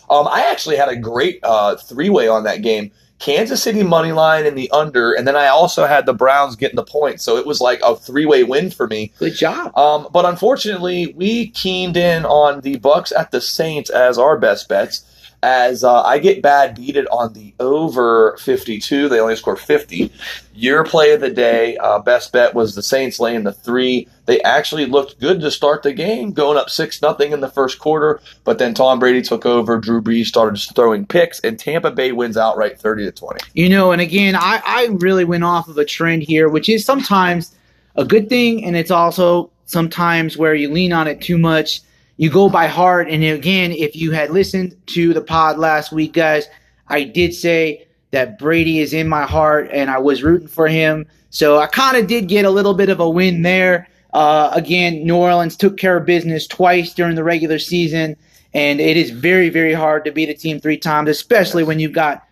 Um, 0.09 0.27
I 0.27 0.47
actually 0.49 0.77
had 0.77 0.89
a 0.89 0.95
great 0.95 1.39
uh, 1.43 1.75
three 1.75 2.09
way 2.09 2.27
on 2.27 2.43
that 2.45 2.63
game. 2.63 2.91
Kansas 3.19 3.61
City 3.61 3.83
money 3.83 4.11
line 4.11 4.47
and 4.47 4.57
the 4.57 4.69
under, 4.71 5.13
and 5.13 5.27
then 5.27 5.35
I 5.35 5.45
also 5.47 5.85
had 5.85 6.07
the 6.07 6.13
Browns 6.13 6.55
getting 6.55 6.75
the 6.75 6.83
points. 6.83 7.23
So 7.23 7.37
it 7.37 7.45
was 7.45 7.61
like 7.61 7.79
a 7.83 7.95
three 7.95 8.25
way 8.25 8.43
win 8.43 8.71
for 8.71 8.87
me. 8.87 9.13
Good 9.19 9.35
job. 9.35 9.77
Um, 9.77 10.07
but 10.11 10.25
unfortunately, 10.25 11.13
we 11.15 11.51
keened 11.51 11.97
in 11.97 12.25
on 12.25 12.61
the 12.61 12.77
Bucks 12.77 13.11
at 13.11 13.29
the 13.29 13.39
Saints 13.39 13.91
as 13.91 14.17
our 14.17 14.39
best 14.39 14.67
bets. 14.67 15.05
As 15.43 15.83
uh, 15.83 16.03
I 16.03 16.19
get 16.19 16.43
bad 16.43 16.75
beated 16.75 17.07
on 17.07 17.33
the 17.33 17.55
over 17.59 18.37
52, 18.37 19.09
they 19.09 19.19
only 19.19 19.35
scored 19.35 19.57
50. 19.57 20.11
Your 20.53 20.83
play 20.83 21.13
of 21.13 21.21
the 21.21 21.31
day, 21.31 21.77
uh, 21.77 21.97
best 21.97 22.31
bet 22.31 22.53
was 22.53 22.75
the 22.75 22.83
Saints 22.83 23.19
laying 23.19 23.43
the 23.43 23.51
three. 23.51 24.07
They 24.27 24.39
actually 24.41 24.85
looked 24.85 25.19
good 25.19 25.41
to 25.41 25.49
start 25.49 25.81
the 25.81 25.93
game, 25.93 26.31
going 26.31 26.57
up 26.57 26.69
six 26.69 27.01
nothing 27.01 27.31
in 27.31 27.39
the 27.39 27.49
first 27.49 27.79
quarter. 27.79 28.21
But 28.43 28.59
then 28.59 28.75
Tom 28.75 28.99
Brady 28.99 29.23
took 29.23 29.47
over. 29.47 29.79
Drew 29.79 29.99
Brees 29.99 30.27
started 30.27 30.59
throwing 30.75 31.07
picks, 31.07 31.39
and 31.39 31.57
Tampa 31.57 31.89
Bay 31.89 32.11
wins 32.11 32.37
outright 32.37 32.79
30 32.79 33.05
to 33.05 33.11
20. 33.11 33.39
You 33.53 33.69
know, 33.69 33.91
and 33.91 34.01
again, 34.01 34.35
I, 34.35 34.61
I 34.63 34.89
really 34.91 35.25
went 35.25 35.43
off 35.43 35.67
of 35.67 35.77
a 35.79 35.85
trend 35.85 36.21
here, 36.21 36.49
which 36.49 36.69
is 36.69 36.85
sometimes 36.85 37.55
a 37.95 38.05
good 38.05 38.29
thing, 38.29 38.63
and 38.63 38.75
it's 38.75 38.91
also 38.91 39.49
sometimes 39.65 40.37
where 40.37 40.53
you 40.53 40.69
lean 40.69 40.93
on 40.93 41.07
it 41.07 41.21
too 41.21 41.37
much. 41.37 41.81
You 42.21 42.29
go 42.29 42.49
by 42.49 42.67
heart, 42.67 43.09
and 43.09 43.23
again, 43.23 43.71
if 43.71 43.95
you 43.95 44.11
had 44.11 44.29
listened 44.29 44.77
to 44.89 45.11
the 45.11 45.21
pod 45.21 45.57
last 45.57 45.91
week, 45.91 46.13
guys, 46.13 46.47
I 46.87 47.03
did 47.03 47.33
say 47.33 47.87
that 48.11 48.37
Brady 48.37 48.77
is 48.77 48.93
in 48.93 49.09
my 49.09 49.23
heart, 49.23 49.71
and 49.73 49.89
I 49.89 49.97
was 49.97 50.21
rooting 50.21 50.47
for 50.47 50.67
him. 50.67 51.07
So 51.31 51.57
I 51.57 51.65
kind 51.65 51.97
of 51.97 52.05
did 52.05 52.27
get 52.27 52.45
a 52.45 52.51
little 52.51 52.75
bit 52.75 52.89
of 52.89 52.99
a 52.99 53.09
win 53.09 53.41
there. 53.41 53.87
Uh, 54.13 54.51
again, 54.53 55.03
New 55.03 55.15
Orleans 55.15 55.57
took 55.57 55.77
care 55.77 55.97
of 55.97 56.05
business 56.05 56.45
twice 56.45 56.93
during 56.93 57.15
the 57.15 57.23
regular 57.23 57.57
season, 57.57 58.15
and 58.53 58.79
it 58.79 58.97
is 58.97 59.09
very, 59.09 59.49
very 59.49 59.73
hard 59.73 60.05
to 60.05 60.11
beat 60.11 60.29
a 60.29 60.35
team 60.35 60.59
three 60.59 60.77
times, 60.77 61.09
especially 61.09 61.63
when 61.63 61.79
you've 61.79 61.91
got 61.91 62.23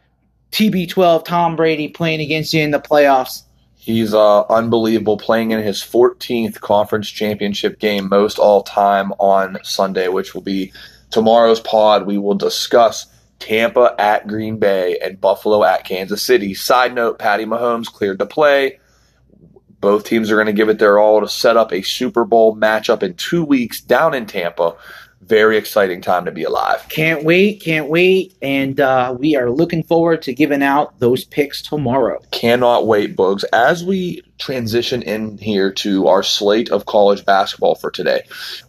TB12 0.52 1.26
Tom 1.26 1.56
Brady 1.56 1.88
playing 1.88 2.22
against 2.22 2.54
you 2.54 2.62
in 2.62 2.70
the 2.70 2.80
playoffs. 2.80 3.42
He's 3.90 4.14
uh, 4.14 4.44
unbelievable, 4.52 5.18
playing 5.18 5.50
in 5.50 5.64
his 5.64 5.80
14th 5.80 6.60
conference 6.60 7.10
championship 7.10 7.80
game, 7.80 8.08
most 8.08 8.38
all 8.38 8.62
time 8.62 9.12
on 9.14 9.58
Sunday, 9.64 10.10
which 10.10 10.36
will 10.36 10.44
be 10.44 10.72
tomorrow's 11.10 11.60
pod. 11.60 12.06
We 12.06 12.20
will 12.20 12.36
discuss 12.36 13.08
Tampa 13.40 13.96
at 13.98 14.28
Green 14.28 14.60
Bay 14.60 15.00
and 15.00 15.20
Buffalo 15.20 15.64
at 15.64 15.86
Kansas 15.86 16.22
City. 16.22 16.54
Side 16.54 16.94
note: 16.94 17.18
Patty 17.18 17.46
Mahomes 17.46 17.88
cleared 17.88 18.20
to 18.20 18.28
play. 18.28 18.80
Both 19.82 20.04
teams 20.04 20.30
are 20.30 20.36
going 20.36 20.46
to 20.46 20.54
give 20.54 20.70
it 20.70 20.78
their 20.78 21.00
all 21.00 21.22
to 21.22 21.28
set 21.28 21.58
up 21.58 21.74
a 21.74 21.82
Super 21.82 22.26
Bowl 22.26 22.56
matchup 22.56 23.02
in 23.02 23.16
two 23.16 23.44
weeks 23.44 23.82
down 23.82 24.14
in 24.14 24.28
Tampa. 24.28 24.76
Very 25.30 25.58
exciting 25.58 26.02
time 26.02 26.26
to 26.26 26.32
be 26.32 26.44
alive. 26.44 26.84
Can't 26.90 27.24
wait, 27.24 27.62
can't 27.62 27.88
wait, 27.88 28.36
and 28.42 28.80
uh, 28.80 29.16
we 29.18 29.36
are 29.36 29.52
looking 29.52 29.84
forward 29.84 30.24
to 30.24 30.34
giving 30.34 30.64
out 30.64 31.00
those 31.00 31.24
picks 31.24 31.62
tomorrow. 31.62 32.20
Cannot 32.32 32.88
wait, 32.88 33.16
Bugs. 33.16 33.44
As 33.46 33.84
we 33.84 34.24
transition 34.40 35.04
in 35.04 35.38
here 35.38 35.72
to 35.72 36.08
our 36.08 36.24
slate 36.24 36.72
of 36.72 36.88
college 36.88 37.26
basketball 37.26 37.76
for 37.76 37.92
today, 37.92 38.24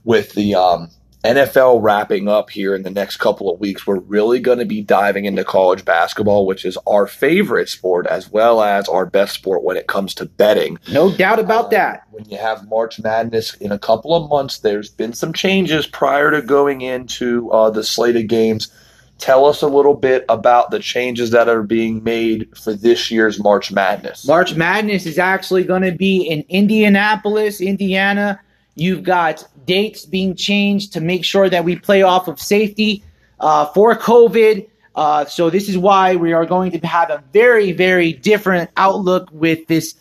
with 0.05 0.35
the 0.35 0.55
um, 0.55 0.91
NFL 1.25 1.83
wrapping 1.83 2.29
up 2.29 2.49
here 2.49 2.75
in 2.75 2.83
the 2.83 2.91
next 2.91 3.19
couple 3.19 3.53
of 3.53 3.61
weeks, 3.61 3.87
we're 3.87 3.99
really 3.99 4.41
going 4.41 4.59
to 4.59 4.65
be 4.65 4.81
diving 4.81 5.27
into 5.27 5.45
college 5.45 5.85
basketball, 5.85 6.47
which 6.47 6.65
is 6.65 6.79
our 6.87 7.07
favorite 7.07 7.69
sport 7.69 8.07
as 8.07 8.31
well 8.31 8.63
as 8.63 8.89
our 8.89 9.05
best 9.05 9.35
sport 9.35 9.63
when 9.63 9.77
it 9.77 9.87
comes 9.87 10.15
to 10.15 10.25
betting. 10.25 10.79
No 10.91 11.15
doubt 11.15 11.39
about 11.39 11.71
that. 11.73 12.05
When 12.11 12.25
you 12.25 12.39
have 12.39 12.69
March 12.69 12.99
Madness 12.99 13.55
in 13.55 13.71
a 13.71 13.79
couple 13.79 14.15
of 14.15 14.31
months, 14.31 14.61
there's 14.61 14.89
been 14.89 15.13
some 15.13 15.35
changes 15.35 15.87
prior 15.87 16.31
to 16.31 16.41
going 16.41 16.81
into 16.81 17.51
uh, 17.51 17.69
the 17.69 17.85
slate 17.85 18.17
of 18.17 18.27
games. 18.27 18.73
Tell 19.19 19.45
us 19.45 19.61
a 19.61 19.69
little 19.69 19.95
bit 19.95 20.25
about 20.31 20.71
the 20.71 20.79
changes 20.79 21.33
that 21.33 21.51
are 21.51 21.63
being 21.63 22.03
made 22.03 22.57
for 22.57 22.73
this 22.73 23.11
year's 23.11 23.39
March 23.39 23.71
Madness. 23.71 24.27
March 24.27 24.55
Madness 24.55 25.05
is 25.05 25.19
actually 25.19 25.65
going 25.65 25.83
to 25.83 25.93
be 25.93 26.23
in 26.23 26.43
Indianapolis, 26.49 27.61
Indiana. 27.61 28.41
You've 28.75 29.03
got 29.03 29.47
dates 29.67 30.07
being 30.07 30.35
changed 30.35 30.93
to 30.95 31.01
make 31.01 31.25
sure 31.25 31.49
that 31.49 31.65
we 31.65 31.77
play 31.77 32.03
off 32.03 32.29
of 32.29 32.41
safety 32.41 33.03
uh, 33.39 33.67
for 33.67 33.95
COVID. 33.97 34.69
Uh, 34.95 35.25
so 35.25 35.51
this 35.51 35.69
is 35.69 35.79
why 35.79 36.17
we 36.17 36.33
are 36.33 36.47
going 36.47 36.73
to 36.73 36.87
have 36.87 37.11
a 37.11 37.23
very, 37.33 37.73
very 37.73 38.13
different 38.13 38.71
outlook 38.77 39.29
with 39.33 39.67
this 39.67 39.95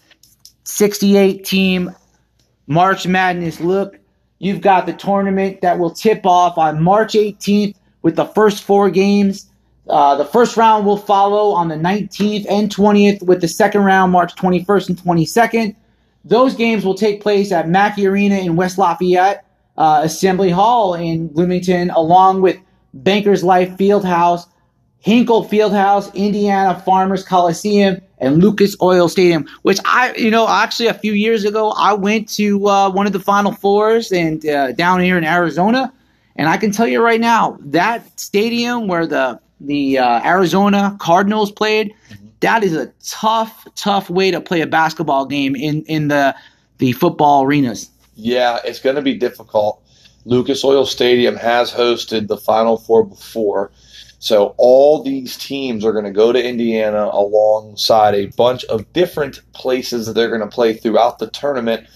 68 0.64 1.46
team 1.46 1.96
March 2.68 3.08
Madness 3.08 3.60
look. 3.60 4.00
You've 4.38 4.62
got 4.62 4.86
the 4.86 4.94
tournament 4.94 5.62
that 5.62 5.80
will 5.80 5.92
tip 5.92 6.26
off 6.26 6.58
on 6.58 6.82
March 6.82 7.14
18th 7.14 7.76
with 8.02 8.16
the 8.16 8.26
first 8.26 8.64
four 8.64 8.90
games. 8.90 9.50
Uh, 9.90 10.16
the 10.16 10.26
first 10.26 10.56
round 10.56 10.86
will 10.86 10.98
follow 10.98 11.52
on 11.52 11.68
the 11.68 11.76
19th 11.76 12.46
and 12.50 12.70
20th, 12.70 13.24
with 13.24 13.42
the 13.42 13.48
second 13.48 13.84
round 13.84 14.12
March 14.12 14.36
21st 14.36 14.90
and 14.90 14.98
22nd. 15.00 15.76
Those 16.30 16.54
games 16.54 16.86
will 16.86 16.94
take 16.94 17.22
place 17.22 17.52
at 17.52 17.68
Mackey 17.68 18.06
Arena 18.06 18.36
in 18.36 18.56
West 18.56 18.78
Lafayette, 18.78 19.44
uh, 19.78 20.02
Assembly 20.04 20.52
Hall 20.52 20.94
in 20.94 21.28
Bloomington, 21.28 21.90
along 21.90 22.42
with 22.42 22.56
Bankers 22.94 23.44
Life 23.44 23.70
Fieldhouse, 23.78 24.46
Hinkle 25.00 25.44
Fieldhouse, 25.46 26.14
Indiana 26.14 26.80
Farmers 26.86 27.24
Coliseum, 27.24 28.00
and 28.20 28.38
Lucas 28.44 28.76
Oil 28.80 29.10
Stadium. 29.10 29.48
Which 29.64 29.80
I, 29.86 30.14
you 30.18 30.30
know, 30.30 30.48
actually 30.48 30.88
a 30.88 30.94
few 30.94 31.14
years 31.14 31.46
ago, 31.46 31.72
I 31.72 31.94
went 31.94 32.30
to 32.36 32.68
uh, 32.68 32.92
one 32.92 33.08
of 33.08 33.14
the 33.14 33.20
Final 33.20 33.52
Fours 33.52 34.12
and 34.12 34.46
uh, 34.46 34.74
down 34.74 35.00
here 35.00 35.18
in 35.18 35.24
Arizona, 35.24 35.92
and 36.36 36.48
I 36.48 36.58
can 36.58 36.72
tell 36.72 36.88
you 36.88 37.02
right 37.02 37.20
now 37.20 37.58
that 37.62 38.20
stadium 38.20 38.88
where 38.88 39.08
the 39.08 39.40
the 39.62 39.98
uh, 39.98 40.22
Arizona 40.24 40.96
Cardinals 41.00 41.52
played, 41.52 41.94
that 42.42 42.64
is 42.64 42.74
a 42.76 42.88
tough, 43.04 43.68
tough 43.76 44.10
way 44.10 44.32
to 44.32 44.42
play 44.42 44.62
a 44.62 44.68
basketball 44.68 45.26
game 45.26 45.56
in 45.56 45.84
in 45.84 46.08
the 46.08 46.36
the 46.78 46.94
football 46.94 47.44
arenas. 47.44 47.90
Yeah, 48.16 48.60
it's 48.66 48.80
going 48.80 48.96
to 48.96 49.02
be 49.02 49.16
difficult. 49.16 49.82
Lucas 50.26 50.64
Oil 50.64 50.86
Stadium 50.86 51.36
has 51.36 51.72
hosted 51.72 52.28
the 52.28 52.38
Final 52.38 52.78
Four 52.78 53.06
before. 53.06 53.72
So 54.20 54.54
all 54.58 55.02
these 55.02 55.38
teams 55.38 55.86
are 55.86 55.94
going 55.94 56.06
to 56.06 56.12
go 56.12 56.34
to 56.34 56.44
Indiana 56.44 57.10
alongside 57.14 58.16
a 58.16 58.26
bunch 58.28 58.66
of 58.66 58.92
different 58.92 59.40
places 59.54 60.06
that 60.06 60.14
they're 60.14 60.28
going 60.28 60.42
to 60.42 60.48
play 60.48 60.74
throughout 60.74 61.20
the 61.20 61.30
tournament. 61.30 61.88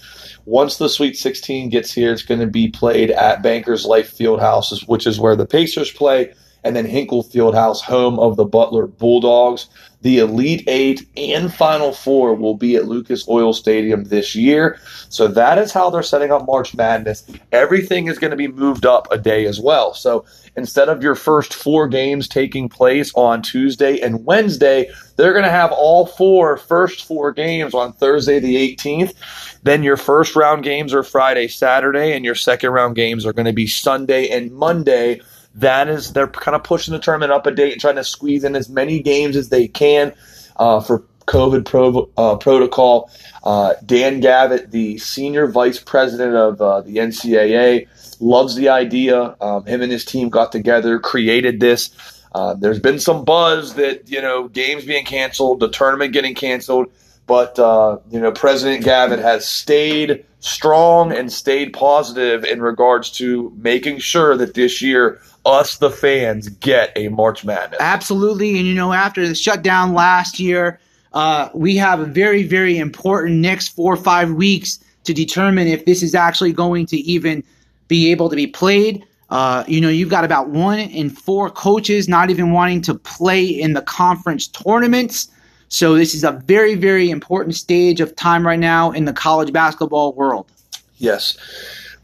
Once 0.46 0.78
the 0.78 0.88
Sweet 0.88 1.18
16 1.18 1.68
gets 1.68 1.92
here, 1.92 2.12
it's 2.12 2.22
going 2.22 2.40
to 2.40 2.46
be 2.46 2.68
played 2.68 3.10
at 3.10 3.42
Bankers 3.42 3.84
Life 3.84 4.16
Fieldhouse, 4.16 4.88
which 4.88 5.06
is 5.06 5.20
where 5.20 5.36
the 5.36 5.46
Pacers 5.46 5.90
play, 5.90 6.32
and 6.64 6.74
then 6.74 6.86
Hinkle 6.86 7.22
Fieldhouse, 7.22 7.80
home 7.80 8.18
of 8.18 8.36
the 8.36 8.44
Butler 8.44 8.86
Bulldogs. 8.86 9.68
The 10.00 10.18
Elite 10.18 10.64
Eight 10.66 11.08
and 11.16 11.52
Final 11.52 11.92
Four 11.92 12.34
will 12.34 12.56
be 12.56 12.76
at 12.76 12.86
Lucas 12.86 13.26
Oil 13.26 13.54
Stadium 13.54 14.04
this 14.04 14.34
year. 14.34 14.78
So 15.08 15.28
that 15.28 15.56
is 15.56 15.72
how 15.72 15.88
they're 15.88 16.02
setting 16.02 16.30
up 16.30 16.46
March 16.46 16.74
Madness. 16.74 17.24
Everything 17.52 18.08
is 18.08 18.18
going 18.18 18.30
to 18.30 18.36
be 18.36 18.48
moved 18.48 18.84
up 18.84 19.08
a 19.10 19.16
day 19.16 19.46
as 19.46 19.60
well. 19.60 19.94
So 19.94 20.26
instead 20.56 20.90
of 20.90 21.02
your 21.02 21.14
first 21.14 21.54
four 21.54 21.88
games 21.88 22.28
taking 22.28 22.68
place 22.68 23.12
on 23.14 23.40
Tuesday 23.40 23.98
and 23.98 24.26
Wednesday, 24.26 24.90
they're 25.16 25.32
going 25.32 25.44
to 25.44 25.50
have 25.50 25.72
all 25.72 26.04
four 26.04 26.58
first 26.58 27.06
four 27.06 27.32
games 27.32 27.72
on 27.72 27.94
Thursday 27.94 28.38
the 28.40 28.76
18th. 28.76 29.14
Then 29.62 29.82
your 29.82 29.96
first 29.96 30.36
round 30.36 30.64
games 30.64 30.92
are 30.92 31.02
Friday, 31.02 31.48
Saturday, 31.48 32.12
and 32.12 32.26
your 32.26 32.34
second 32.34 32.72
round 32.72 32.94
games 32.94 33.24
are 33.24 33.32
going 33.32 33.46
to 33.46 33.54
be 33.54 33.66
Sunday 33.66 34.28
and 34.28 34.52
Monday 34.52 35.22
that 35.54 35.88
is 35.88 36.12
they're 36.12 36.26
kind 36.26 36.54
of 36.54 36.64
pushing 36.64 36.92
the 36.92 37.00
tournament 37.00 37.32
up 37.32 37.46
a 37.46 37.50
date 37.50 37.72
and 37.72 37.80
trying 37.80 37.96
to 37.96 38.04
squeeze 38.04 38.44
in 38.44 38.56
as 38.56 38.68
many 38.68 39.00
games 39.00 39.36
as 39.36 39.48
they 39.48 39.68
can 39.68 40.14
uh, 40.56 40.80
for 40.80 41.04
COVID 41.26 41.64
pro, 41.64 42.10
uh, 42.16 42.36
protocol. 42.36 43.10
Uh, 43.42 43.74
Dan 43.84 44.20
Gavitt, 44.20 44.70
the 44.70 44.98
senior 44.98 45.46
vice 45.46 45.78
president 45.78 46.34
of 46.34 46.60
uh, 46.60 46.80
the 46.82 46.96
NCAA, 46.96 47.88
loves 48.20 48.54
the 48.54 48.68
idea. 48.68 49.36
Um, 49.40 49.64
him 49.64 49.82
and 49.82 49.90
his 49.90 50.04
team 50.04 50.28
got 50.28 50.52
together, 50.52 50.98
created 50.98 51.60
this. 51.60 51.90
Uh, 52.34 52.54
there's 52.54 52.80
been 52.80 52.98
some 52.98 53.24
buzz 53.24 53.74
that 53.74 54.10
you 54.10 54.20
know 54.20 54.48
games 54.48 54.84
being 54.84 55.04
canceled, 55.04 55.60
the 55.60 55.68
tournament 55.68 56.12
getting 56.12 56.34
canceled, 56.34 56.88
but 57.26 57.58
uh, 57.58 57.98
you 58.10 58.18
know 58.20 58.32
President 58.32 58.84
Gavitt 58.84 59.20
has 59.20 59.46
stayed 59.46 60.24
strong 60.40 61.12
and 61.12 61.32
stayed 61.32 61.72
positive 61.72 62.44
in 62.44 62.60
regards 62.60 63.10
to 63.12 63.52
making 63.56 63.98
sure 63.98 64.36
that 64.36 64.54
this 64.54 64.82
year 64.82 65.20
us, 65.44 65.76
the 65.76 65.90
fans, 65.90 66.48
get 66.48 66.92
a 66.96 67.08
March 67.08 67.44
Madness. 67.44 67.80
Absolutely. 67.80 68.58
And, 68.58 68.66
you 68.66 68.74
know, 68.74 68.92
after 68.92 69.26
the 69.26 69.34
shutdown 69.34 69.94
last 69.94 70.38
year, 70.38 70.80
uh, 71.12 71.48
we 71.54 71.76
have 71.76 72.00
a 72.00 72.06
very, 72.06 72.42
very 72.42 72.78
important 72.78 73.36
next 73.36 73.68
four 73.68 73.92
or 73.92 73.96
five 73.96 74.32
weeks 74.32 74.78
to 75.04 75.14
determine 75.14 75.68
if 75.68 75.84
this 75.84 76.02
is 76.02 76.14
actually 76.14 76.52
going 76.52 76.86
to 76.86 76.96
even 76.98 77.44
be 77.88 78.10
able 78.10 78.28
to 78.30 78.36
be 78.36 78.46
played. 78.46 79.04
Uh, 79.30 79.64
you 79.66 79.80
know, 79.80 79.88
you've 79.88 80.08
got 80.08 80.24
about 80.24 80.48
one 80.48 80.78
in 80.78 81.10
four 81.10 81.50
coaches 81.50 82.08
not 82.08 82.30
even 82.30 82.52
wanting 82.52 82.80
to 82.82 82.94
play 82.94 83.44
in 83.44 83.74
the 83.74 83.82
conference 83.82 84.48
tournaments. 84.48 85.28
So 85.68 85.94
this 85.94 86.14
is 86.14 86.24
a 86.24 86.32
very, 86.32 86.74
very 86.74 87.10
important 87.10 87.54
stage 87.54 88.00
of 88.00 88.14
time 88.16 88.46
right 88.46 88.58
now 88.58 88.92
in 88.92 89.04
the 89.04 89.12
college 89.12 89.52
basketball 89.52 90.12
world. 90.14 90.50
Yes 90.98 91.36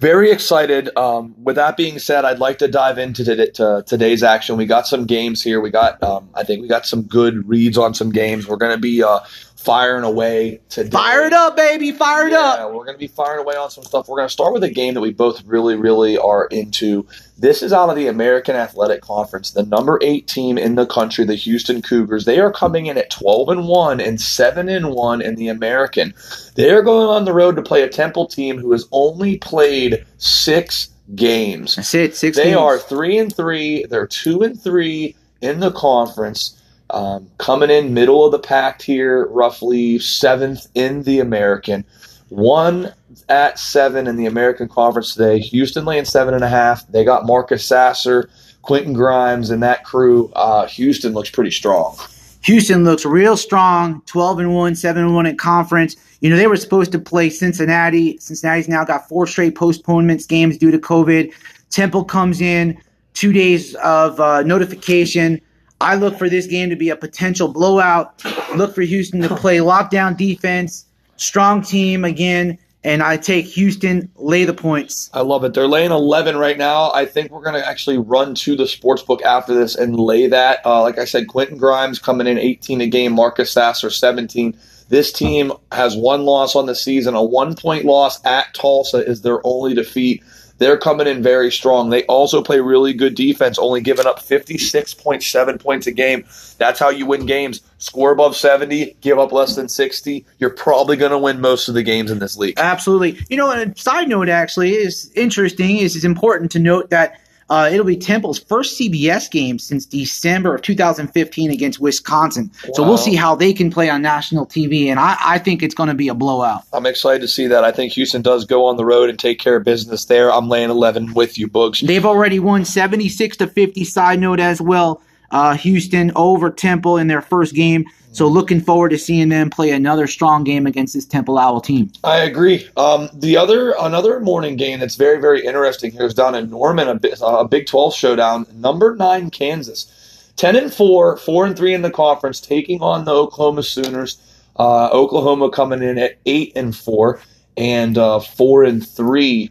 very 0.00 0.30
excited. 0.30 0.88
Um, 0.96 1.34
with 1.42 1.56
that 1.56 1.76
being 1.76 1.98
said, 1.98 2.24
I'd 2.24 2.38
like 2.38 2.58
to 2.58 2.68
dive 2.68 2.96
into 2.96 3.22
to 3.24 3.84
today's 3.86 4.22
action. 4.22 4.56
We 4.56 4.64
got 4.64 4.86
some 4.86 5.04
games 5.04 5.42
here. 5.42 5.60
We 5.60 5.70
got, 5.70 6.02
um, 6.02 6.30
I 6.34 6.42
think 6.42 6.62
we 6.62 6.68
got 6.68 6.86
some 6.86 7.02
good 7.02 7.46
reads 7.46 7.76
on 7.76 7.92
some 7.92 8.10
games. 8.10 8.48
We're 8.48 8.56
going 8.56 8.72
to 8.72 8.80
be 8.80 9.02
uh, 9.02 9.20
firing 9.60 10.04
away 10.04 10.58
today. 10.70 10.90
Fire 10.90 11.26
it 11.26 11.32
up, 11.32 11.54
baby! 11.54 11.92
Fire 11.92 12.26
it 12.26 12.32
yeah, 12.32 12.38
up. 12.38 12.72
We're 12.72 12.84
going 12.84 12.94
to 12.94 12.98
be 12.98 13.08
firing 13.08 13.40
away 13.40 13.56
on 13.56 13.70
some 13.70 13.84
stuff. 13.84 14.08
We're 14.08 14.16
going 14.16 14.28
to 14.28 14.32
start 14.32 14.54
with 14.54 14.64
a 14.64 14.70
game 14.70 14.94
that 14.94 15.00
we 15.00 15.12
both 15.12 15.44
really, 15.44 15.76
really 15.76 16.16
are 16.16 16.46
into. 16.46 17.06
This 17.36 17.62
is 17.62 17.72
out 17.72 17.90
of 17.90 17.96
the 17.96 18.06
American 18.06 18.56
Athletic 18.56 19.02
Conference, 19.02 19.50
the 19.50 19.64
number 19.64 19.98
eight 20.02 20.26
team 20.26 20.56
in 20.58 20.74
the 20.74 20.86
country, 20.86 21.24
the 21.24 21.34
Houston 21.34 21.82
Cougars. 21.82 22.24
They 22.24 22.40
are 22.40 22.52
coming 22.52 22.86
in 22.86 22.96
at 22.96 23.10
twelve 23.10 23.50
and 23.50 23.68
one 23.68 24.00
and 24.00 24.20
seven 24.20 24.68
and 24.68 24.92
one 24.92 25.20
in 25.20 25.34
the 25.34 25.48
American. 25.48 26.14
They 26.54 26.70
are 26.70 26.82
going 26.82 27.08
on 27.08 27.24
the 27.24 27.34
road 27.34 27.56
to 27.56 27.62
play 27.62 27.82
a 27.82 27.88
Temple 27.88 28.26
team 28.26 28.58
who 28.58 28.72
has 28.72 28.86
only 28.92 29.38
played 29.38 30.04
six 30.18 30.88
games. 31.14 31.76
That's 31.76 31.94
it. 31.94 32.16
Six. 32.16 32.36
They 32.36 32.44
games. 32.44 32.56
are 32.56 32.78
three 32.78 33.18
and 33.18 33.34
three. 33.34 33.84
They're 33.84 34.06
two 34.06 34.42
and 34.42 34.60
three 34.60 35.16
in 35.42 35.60
the 35.60 35.72
conference. 35.72 36.56
Um, 36.92 37.30
coming 37.38 37.70
in 37.70 37.94
middle 37.94 38.24
of 38.24 38.32
the 38.32 38.38
pack 38.38 38.82
here, 38.82 39.26
roughly 39.26 39.98
seventh 39.98 40.66
in 40.74 41.02
the 41.04 41.20
American. 41.20 41.84
One 42.28 42.92
at 43.28 43.58
seven 43.58 44.06
in 44.06 44.16
the 44.16 44.26
American 44.26 44.68
Conference 44.68 45.14
today. 45.14 45.38
Houston 45.40 45.84
laying 45.84 46.04
seven 46.04 46.34
and 46.34 46.44
a 46.44 46.48
half. 46.48 46.86
They 46.88 47.04
got 47.04 47.26
Marcus 47.26 47.64
Sasser, 47.64 48.30
Quentin 48.62 48.92
Grimes, 48.92 49.50
and 49.50 49.62
that 49.62 49.84
crew. 49.84 50.30
Uh, 50.34 50.66
Houston 50.66 51.12
looks 51.12 51.30
pretty 51.30 51.50
strong. 51.50 51.96
Houston 52.42 52.84
looks 52.84 53.04
real 53.04 53.36
strong, 53.36 54.02
12 54.06 54.38
and 54.40 54.54
1, 54.54 54.74
7 54.74 55.04
and 55.04 55.14
1 55.14 55.26
in 55.26 55.36
conference. 55.36 55.96
You 56.20 56.30
know, 56.30 56.36
they 56.36 56.46
were 56.46 56.56
supposed 56.56 56.92
to 56.92 56.98
play 56.98 57.30
Cincinnati. 57.30 58.18
Cincinnati's 58.18 58.68
now 58.68 58.84
got 58.84 59.08
four 59.08 59.26
straight 59.26 59.54
postponements 59.54 60.26
games 60.26 60.56
due 60.56 60.70
to 60.70 60.78
COVID. 60.78 61.32
Temple 61.70 62.04
comes 62.04 62.40
in, 62.40 62.80
two 63.14 63.32
days 63.32 63.74
of 63.76 64.18
uh, 64.20 64.42
notification. 64.42 65.40
I 65.80 65.94
look 65.94 66.18
for 66.18 66.28
this 66.28 66.46
game 66.46 66.70
to 66.70 66.76
be 66.76 66.90
a 66.90 66.96
potential 66.96 67.48
blowout. 67.48 68.22
Look 68.54 68.74
for 68.74 68.82
Houston 68.82 69.22
to 69.22 69.34
play 69.36 69.58
lockdown 69.58 70.16
defense, 70.16 70.84
strong 71.16 71.62
team 71.62 72.04
again, 72.04 72.58
and 72.82 73.02
I 73.02 73.16
take 73.16 73.46
Houston 73.46 74.10
lay 74.16 74.44
the 74.44 74.54
points. 74.54 75.10
I 75.12 75.20
love 75.20 75.44
it. 75.44 75.54
They're 75.54 75.68
laying 75.68 75.90
11 75.90 76.36
right 76.36 76.56
now. 76.56 76.92
I 76.92 77.04
think 77.04 77.30
we're 77.30 77.42
going 77.42 77.60
to 77.60 77.66
actually 77.66 77.98
run 77.98 78.34
to 78.36 78.56
the 78.56 78.66
sports 78.66 79.02
book 79.02 79.22
after 79.22 79.54
this 79.54 79.74
and 79.74 79.98
lay 79.98 80.26
that. 80.28 80.64
Uh, 80.64 80.82
like 80.82 80.98
I 80.98 81.04
said, 81.04 81.28
Quentin 81.28 81.58
Grimes 81.58 81.98
coming 81.98 82.26
in 82.26 82.38
18 82.38 82.80
a 82.80 82.86
game, 82.86 83.12
Marcus 83.12 83.52
Sasser 83.52 83.90
17. 83.90 84.56
This 84.88 85.12
team 85.12 85.52
has 85.72 85.96
one 85.96 86.24
loss 86.24 86.56
on 86.56 86.66
the 86.66 86.74
season. 86.74 87.14
A 87.14 87.22
one 87.22 87.54
point 87.54 87.84
loss 87.84 88.24
at 88.24 88.52
Tulsa 88.54 88.98
is 88.98 89.22
their 89.22 89.40
only 89.46 89.74
defeat. 89.74 90.22
They're 90.60 90.76
coming 90.76 91.06
in 91.06 91.22
very 91.22 91.50
strong. 91.50 91.88
They 91.88 92.04
also 92.04 92.42
play 92.42 92.60
really 92.60 92.92
good 92.92 93.14
defense, 93.14 93.58
only 93.58 93.80
giving 93.80 94.06
up 94.06 94.20
56.7 94.20 95.58
points 95.58 95.86
a 95.86 95.90
game. 95.90 96.26
That's 96.58 96.78
how 96.78 96.90
you 96.90 97.06
win 97.06 97.24
games. 97.24 97.62
Score 97.78 98.12
above 98.12 98.36
70, 98.36 98.98
give 99.00 99.18
up 99.18 99.32
less 99.32 99.56
than 99.56 99.70
60. 99.70 100.26
You're 100.38 100.50
probably 100.50 100.96
going 100.96 101.12
to 101.12 101.18
win 101.18 101.40
most 101.40 101.68
of 101.68 101.74
the 101.74 101.82
games 101.82 102.10
in 102.10 102.18
this 102.18 102.36
league. 102.36 102.58
Absolutely. 102.58 103.18
You 103.30 103.38
know, 103.38 103.50
a 103.50 103.74
side 103.74 104.08
note 104.10 104.28
actually 104.28 104.74
is 104.74 105.10
interesting. 105.14 105.78
Is 105.78 105.96
it's 105.96 106.04
important 106.04 106.50
to 106.52 106.58
note 106.58 106.90
that 106.90 107.19
uh, 107.50 107.68
it'll 107.70 107.84
be 107.84 107.96
Temple's 107.96 108.38
first 108.38 108.78
CBS 108.78 109.28
game 109.28 109.58
since 109.58 109.84
December 109.84 110.54
of 110.54 110.62
2015 110.62 111.50
against 111.50 111.80
Wisconsin. 111.80 112.52
Wow. 112.64 112.70
So 112.74 112.84
we'll 112.84 112.96
see 112.96 113.16
how 113.16 113.34
they 113.34 113.52
can 113.52 113.70
play 113.72 113.90
on 113.90 114.02
national 114.02 114.46
TV, 114.46 114.86
and 114.86 115.00
I, 115.00 115.16
I 115.20 115.38
think 115.38 115.64
it's 115.64 115.74
going 115.74 115.88
to 115.88 115.94
be 115.94 116.06
a 116.08 116.14
blowout. 116.14 116.62
I'm 116.72 116.86
excited 116.86 117.22
to 117.22 117.28
see 117.28 117.48
that. 117.48 117.64
I 117.64 117.72
think 117.72 117.92
Houston 117.94 118.22
does 118.22 118.44
go 118.44 118.66
on 118.66 118.76
the 118.76 118.84
road 118.84 119.10
and 119.10 119.18
take 119.18 119.40
care 119.40 119.56
of 119.56 119.64
business 119.64 120.04
there. 120.04 120.32
I'm 120.32 120.48
laying 120.48 120.70
11 120.70 121.12
with 121.12 121.38
you, 121.38 121.48
Boogs. 121.48 121.84
They've 121.84 122.06
already 122.06 122.38
won 122.38 122.64
76 122.64 123.38
to 123.38 123.48
50. 123.48 123.84
Side 123.84 124.20
note 124.20 124.38
as 124.38 124.60
well. 124.60 125.02
Uh, 125.30 125.54
Houston 125.54 126.12
over 126.16 126.50
Temple 126.50 126.96
in 126.96 127.06
their 127.06 127.22
first 127.22 127.54
game. 127.54 127.84
So 128.12 128.26
looking 128.26 128.60
forward 128.60 128.88
to 128.88 128.98
seeing 128.98 129.28
them 129.28 129.50
play 129.50 129.70
another 129.70 130.08
strong 130.08 130.42
game 130.42 130.66
against 130.66 130.94
this 130.94 131.04
Temple 131.04 131.38
Owl 131.38 131.60
team. 131.60 131.92
I 132.02 132.18
agree. 132.18 132.68
Um, 132.76 133.08
the 133.14 133.36
other 133.36 133.74
another 133.80 134.18
morning 134.18 134.56
game 134.56 134.80
that's 134.80 134.96
very 134.96 135.20
very 135.20 135.46
interesting 135.46 135.92
here 135.92 136.06
is 136.06 136.14
down 136.14 136.34
in 136.34 136.50
Norman, 136.50 136.88
a, 136.88 137.24
a 137.24 137.46
Big 137.46 137.66
Twelve 137.66 137.94
showdown. 137.94 138.46
Number 138.54 138.96
nine 138.96 139.30
Kansas, 139.30 140.32
ten 140.34 140.56
and 140.56 140.74
four, 140.74 141.18
four 141.18 141.46
and 141.46 141.56
three 141.56 141.72
in 141.72 141.82
the 141.82 141.90
conference, 141.90 142.40
taking 142.40 142.82
on 142.82 143.04
the 143.04 143.12
Oklahoma 143.12 143.62
Sooners. 143.62 144.20
Uh, 144.58 144.88
Oklahoma 144.88 145.48
coming 145.48 145.82
in 145.82 145.96
at 145.96 146.18
eight 146.26 146.52
and 146.56 146.76
four 146.76 147.20
and 147.56 147.96
uh, 147.96 148.18
four 148.18 148.64
and 148.64 148.86
three 148.86 149.50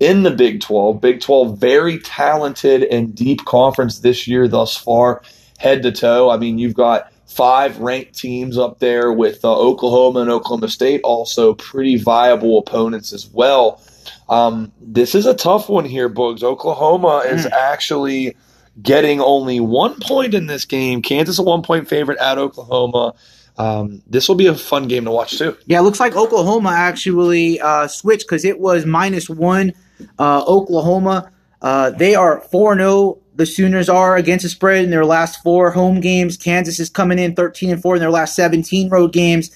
in 0.00 0.22
the 0.24 0.30
Big 0.30 0.60
12. 0.60 1.00
Big 1.00 1.20
12, 1.20 1.58
very 1.58 1.98
talented 1.98 2.82
and 2.84 3.14
deep 3.14 3.44
conference 3.44 4.00
this 4.00 4.26
year 4.26 4.48
thus 4.48 4.76
far 4.76 5.22
head 5.58 5.82
to 5.82 5.92
toe. 5.92 6.30
I 6.30 6.36
mean, 6.38 6.58
you've 6.58 6.74
got 6.74 7.12
five 7.26 7.78
ranked 7.78 8.18
teams 8.18 8.58
up 8.58 8.80
there 8.80 9.12
with 9.12 9.44
uh, 9.44 9.56
Oklahoma 9.56 10.20
and 10.20 10.30
Oklahoma 10.30 10.68
State, 10.68 11.02
also 11.04 11.54
pretty 11.54 11.96
viable 11.96 12.58
opponents 12.58 13.12
as 13.12 13.28
well. 13.28 13.80
Um, 14.28 14.72
this 14.80 15.14
is 15.14 15.26
a 15.26 15.34
tough 15.34 15.68
one 15.68 15.84
here, 15.84 16.08
Bugs. 16.08 16.42
Oklahoma 16.42 17.22
is 17.26 17.44
Mm. 17.46 17.50
actually 17.52 18.36
getting 18.82 19.20
only 19.20 19.60
one 19.60 19.94
point 20.00 20.32
in 20.34 20.46
this 20.46 20.64
game. 20.64 21.02
Kansas 21.02 21.38
a 21.38 21.42
one 21.42 21.62
point 21.62 21.88
favorite 21.88 22.18
at 22.18 22.38
Oklahoma. 22.38 23.14
Um, 23.58 24.00
this 24.06 24.26
will 24.28 24.36
be 24.36 24.46
a 24.46 24.54
fun 24.54 24.88
game 24.88 25.04
to 25.04 25.10
watch 25.10 25.36
too. 25.36 25.54
Yeah, 25.66 25.80
it 25.80 25.82
looks 25.82 26.00
like 26.00 26.16
Oklahoma 26.16 26.70
actually 26.70 27.60
uh, 27.60 27.88
switched 27.88 28.26
because 28.26 28.44
it 28.44 28.58
was 28.58 28.86
minus 28.86 29.28
one. 29.28 29.74
Uh, 30.18 30.44
Oklahoma, 30.46 31.32
uh, 31.62 31.90
they 31.90 32.14
are 32.14 32.40
4 32.40 32.76
0. 32.76 33.18
The 33.34 33.46
Sooners 33.46 33.88
are 33.88 34.16
against 34.16 34.42
the 34.42 34.48
spread 34.48 34.84
in 34.84 34.90
their 34.90 35.06
last 35.06 35.42
four 35.42 35.70
home 35.70 36.00
games. 36.00 36.36
Kansas 36.36 36.78
is 36.78 36.90
coming 36.90 37.18
in 37.18 37.34
13 37.34 37.70
and 37.70 37.80
4 37.80 37.96
in 37.96 38.00
their 38.00 38.10
last 38.10 38.34
17 38.34 38.90
road 38.90 39.12
games. 39.12 39.50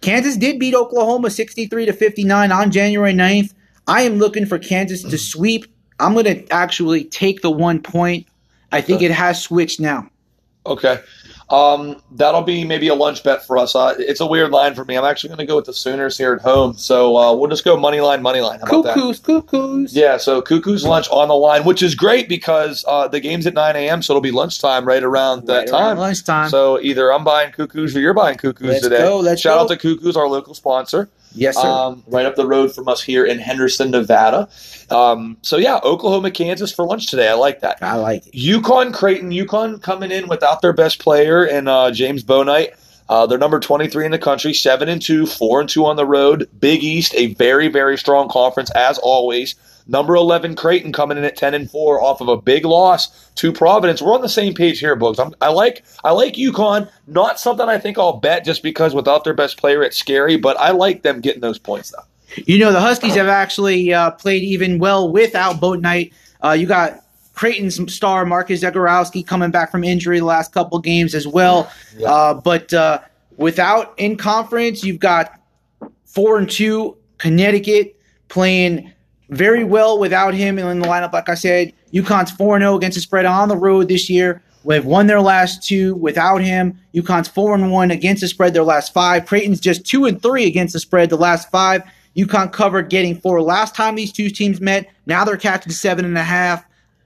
Kansas 0.00 0.36
did 0.36 0.58
beat 0.58 0.74
Oklahoma 0.74 1.30
63 1.30 1.86
to 1.86 1.92
59 1.92 2.52
on 2.52 2.70
January 2.70 3.12
9th. 3.12 3.54
I 3.86 4.02
am 4.02 4.18
looking 4.18 4.46
for 4.46 4.58
Kansas 4.58 5.02
to 5.02 5.18
sweep. 5.18 5.66
I'm 5.98 6.14
going 6.14 6.24
to 6.24 6.52
actually 6.52 7.04
take 7.04 7.42
the 7.42 7.50
one 7.50 7.82
point. 7.82 8.26
I 8.72 8.80
think 8.80 9.02
it 9.02 9.10
has 9.10 9.42
switched 9.42 9.80
now. 9.80 10.08
Okay. 10.66 11.00
Um, 11.50 12.00
that'll 12.12 12.42
be 12.42 12.64
maybe 12.64 12.86
a 12.88 12.94
lunch 12.94 13.24
bet 13.24 13.44
for 13.44 13.58
us. 13.58 13.74
Uh, 13.74 13.94
it's 13.98 14.20
a 14.20 14.26
weird 14.26 14.52
line 14.52 14.74
for 14.74 14.84
me. 14.84 14.96
I'm 14.96 15.04
actually 15.04 15.30
going 15.30 15.38
to 15.40 15.46
go 15.46 15.56
with 15.56 15.64
the 15.64 15.72
Sooners 15.72 16.16
here 16.16 16.32
at 16.32 16.42
home. 16.42 16.74
So 16.74 17.16
uh, 17.16 17.34
we'll 17.34 17.50
just 17.50 17.64
go 17.64 17.76
money 17.76 18.00
line, 18.00 18.22
money 18.22 18.40
line. 18.40 18.60
How 18.60 18.66
about 18.66 18.82
that? 18.84 18.94
Cuckoos, 18.94 19.18
cuckoos. 19.18 19.94
Yeah, 19.96 20.16
so 20.16 20.40
Cuckoo's 20.42 20.84
lunch 20.84 21.08
on 21.10 21.26
the 21.26 21.34
line, 21.34 21.64
which 21.64 21.82
is 21.82 21.96
great 21.96 22.28
because 22.28 22.84
uh, 22.86 23.08
the 23.08 23.18
game's 23.18 23.48
at 23.48 23.54
9 23.54 23.74
a.m., 23.74 24.00
so 24.00 24.12
it'll 24.12 24.20
be 24.20 24.30
lunchtime 24.30 24.84
right 24.84 25.02
around 25.02 25.46
that 25.48 25.62
Right 25.62 25.70
around 25.70 25.88
time. 25.96 25.98
lunchtime. 25.98 26.48
So 26.50 26.80
either 26.80 27.12
I'm 27.12 27.24
buying 27.24 27.50
Cuckoos 27.50 27.96
or 27.96 28.00
you're 28.00 28.14
buying 28.14 28.38
Cuckoos 28.38 28.68
Let's 28.68 28.82
today. 28.82 28.98
go, 28.98 29.18
let's 29.18 29.40
Shout 29.40 29.56
go. 29.56 29.62
out 29.64 29.68
to 29.70 29.76
Cuckoos, 29.76 30.16
our 30.16 30.28
local 30.28 30.54
sponsor, 30.54 31.10
yes, 31.32 31.56
sir. 31.56 31.66
um, 31.66 32.02
right 32.06 32.26
up 32.26 32.36
the 32.36 32.46
road 32.46 32.74
from 32.74 32.88
us 32.88 33.02
here 33.02 33.24
in 33.24 33.38
Henderson, 33.38 33.90
Nevada. 33.90 34.48
Um, 34.90 35.36
so 35.42 35.56
yeah, 35.56 35.78
Oklahoma, 35.82 36.30
Kansas 36.30 36.72
for 36.72 36.84
lunch 36.84 37.06
today. 37.06 37.28
I 37.28 37.34
like 37.34 37.60
that. 37.60 37.82
I 37.82 37.96
like 37.96 38.26
it. 38.26 38.34
UConn 38.34 38.92
Creighton, 38.92 39.30
UConn 39.30 39.80
coming 39.82 40.10
in 40.10 40.28
without 40.28 40.62
their 40.62 40.72
best 40.72 40.98
player 40.98 41.44
and 41.44 41.68
uh, 41.68 41.90
James 41.90 42.24
Bouknight. 42.24 42.74
Uh, 43.08 43.26
they're 43.26 43.38
number 43.38 43.58
23 43.58 44.04
in 44.04 44.12
the 44.12 44.18
country, 44.18 44.54
7 44.54 44.88
and 44.88 45.02
2, 45.02 45.26
4 45.26 45.60
and 45.62 45.68
2 45.68 45.84
on 45.84 45.96
the 45.96 46.06
road. 46.06 46.48
Big 46.60 46.84
East, 46.84 47.12
a 47.16 47.34
very, 47.34 47.66
very 47.66 47.98
strong 47.98 48.28
conference 48.28 48.70
as 48.70 48.98
always. 48.98 49.56
Number 49.90 50.14
11 50.14 50.54
Creighton 50.54 50.92
coming 50.92 51.18
in 51.18 51.24
at 51.24 51.36
10 51.36 51.52
and 51.52 51.68
4 51.68 52.00
off 52.00 52.20
of 52.20 52.28
a 52.28 52.36
big 52.36 52.64
loss 52.64 53.08
to 53.34 53.52
Providence. 53.52 54.00
We're 54.00 54.14
on 54.14 54.20
the 54.20 54.28
same 54.28 54.54
page 54.54 54.78
here, 54.78 54.94
Books. 54.94 55.18
I'm, 55.18 55.34
I 55.40 55.48
like 55.48 55.84
I 56.04 56.12
like 56.12 56.34
UConn. 56.34 56.88
Not 57.08 57.40
something 57.40 57.68
I 57.68 57.78
think 57.78 57.98
I'll 57.98 58.18
bet 58.18 58.44
just 58.44 58.62
because 58.62 58.94
without 58.94 59.24
their 59.24 59.34
best 59.34 59.56
player 59.56 59.82
it's 59.82 59.96
scary, 59.96 60.36
but 60.36 60.56
I 60.60 60.70
like 60.70 61.02
them 61.02 61.20
getting 61.20 61.40
those 61.40 61.58
points 61.58 61.90
though. 61.90 62.04
You 62.46 62.60
know, 62.60 62.72
the 62.72 62.80
Huskies 62.80 63.16
have 63.16 63.26
actually 63.26 63.92
uh, 63.92 64.12
played 64.12 64.44
even 64.44 64.78
well 64.78 65.10
without 65.10 65.56
Bouknight. 65.56 66.12
Uh, 66.40 66.52
you 66.52 66.66
got 66.66 67.00
Creighton's 67.34 67.92
star 67.92 68.24
Marcus 68.24 68.62
Zegarowski 68.62 69.26
coming 69.26 69.50
back 69.50 69.72
from 69.72 69.82
injury 69.82 70.20
the 70.20 70.24
last 70.24 70.52
couple 70.52 70.78
games 70.78 71.16
as 71.16 71.26
well. 71.26 71.68
Yeah. 71.96 72.12
Uh, 72.12 72.34
but 72.34 72.72
uh, 72.72 73.00
without 73.38 73.98
in 73.98 74.16
conference, 74.16 74.84
you've 74.84 75.00
got 75.00 75.40
four 76.04 76.38
and 76.38 76.48
two 76.48 76.96
Connecticut 77.18 78.00
playing 78.28 78.92
very 79.30 79.64
well 79.64 79.98
without 79.98 80.34
him 80.34 80.58
in 80.58 80.80
the 80.80 80.86
lineup. 80.86 81.12
Like 81.12 81.28
I 81.28 81.34
said, 81.34 81.72
UConn's 81.92 82.30
four 82.30 82.56
and 82.56 82.62
zero 82.62 82.76
against 82.76 82.96
the 82.96 83.00
spread 83.00 83.24
on 83.24 83.48
the 83.48 83.56
road 83.56 83.88
this 83.88 84.10
year. 84.10 84.42
They've 84.64 84.84
won 84.84 85.06
their 85.06 85.22
last 85.22 85.66
two 85.66 85.94
without 85.94 86.42
him. 86.42 86.78
UConn's 86.94 87.28
four 87.28 87.54
and 87.54 87.72
one 87.72 87.90
against 87.90 88.20
the 88.20 88.28
spread 88.28 88.52
their 88.52 88.64
last 88.64 88.92
five. 88.92 89.24
Creighton's 89.24 89.60
just 89.60 89.86
two 89.86 90.04
and 90.04 90.20
three 90.20 90.46
against 90.46 90.74
the 90.74 90.80
spread 90.80 91.08
the 91.08 91.16
last 91.16 91.50
five. 91.50 91.82
UConn 92.16 92.52
covered 92.52 92.90
getting 92.90 93.18
four 93.18 93.40
last 93.40 93.74
time 93.74 93.94
these 93.94 94.12
two 94.12 94.28
teams 94.28 94.60
met. 94.60 94.90
Now 95.06 95.24
they're 95.24 95.36
catching 95.36 95.72
seven 95.72 96.04
and 96.04 96.18
a 96.18 96.24
half. 96.24 96.64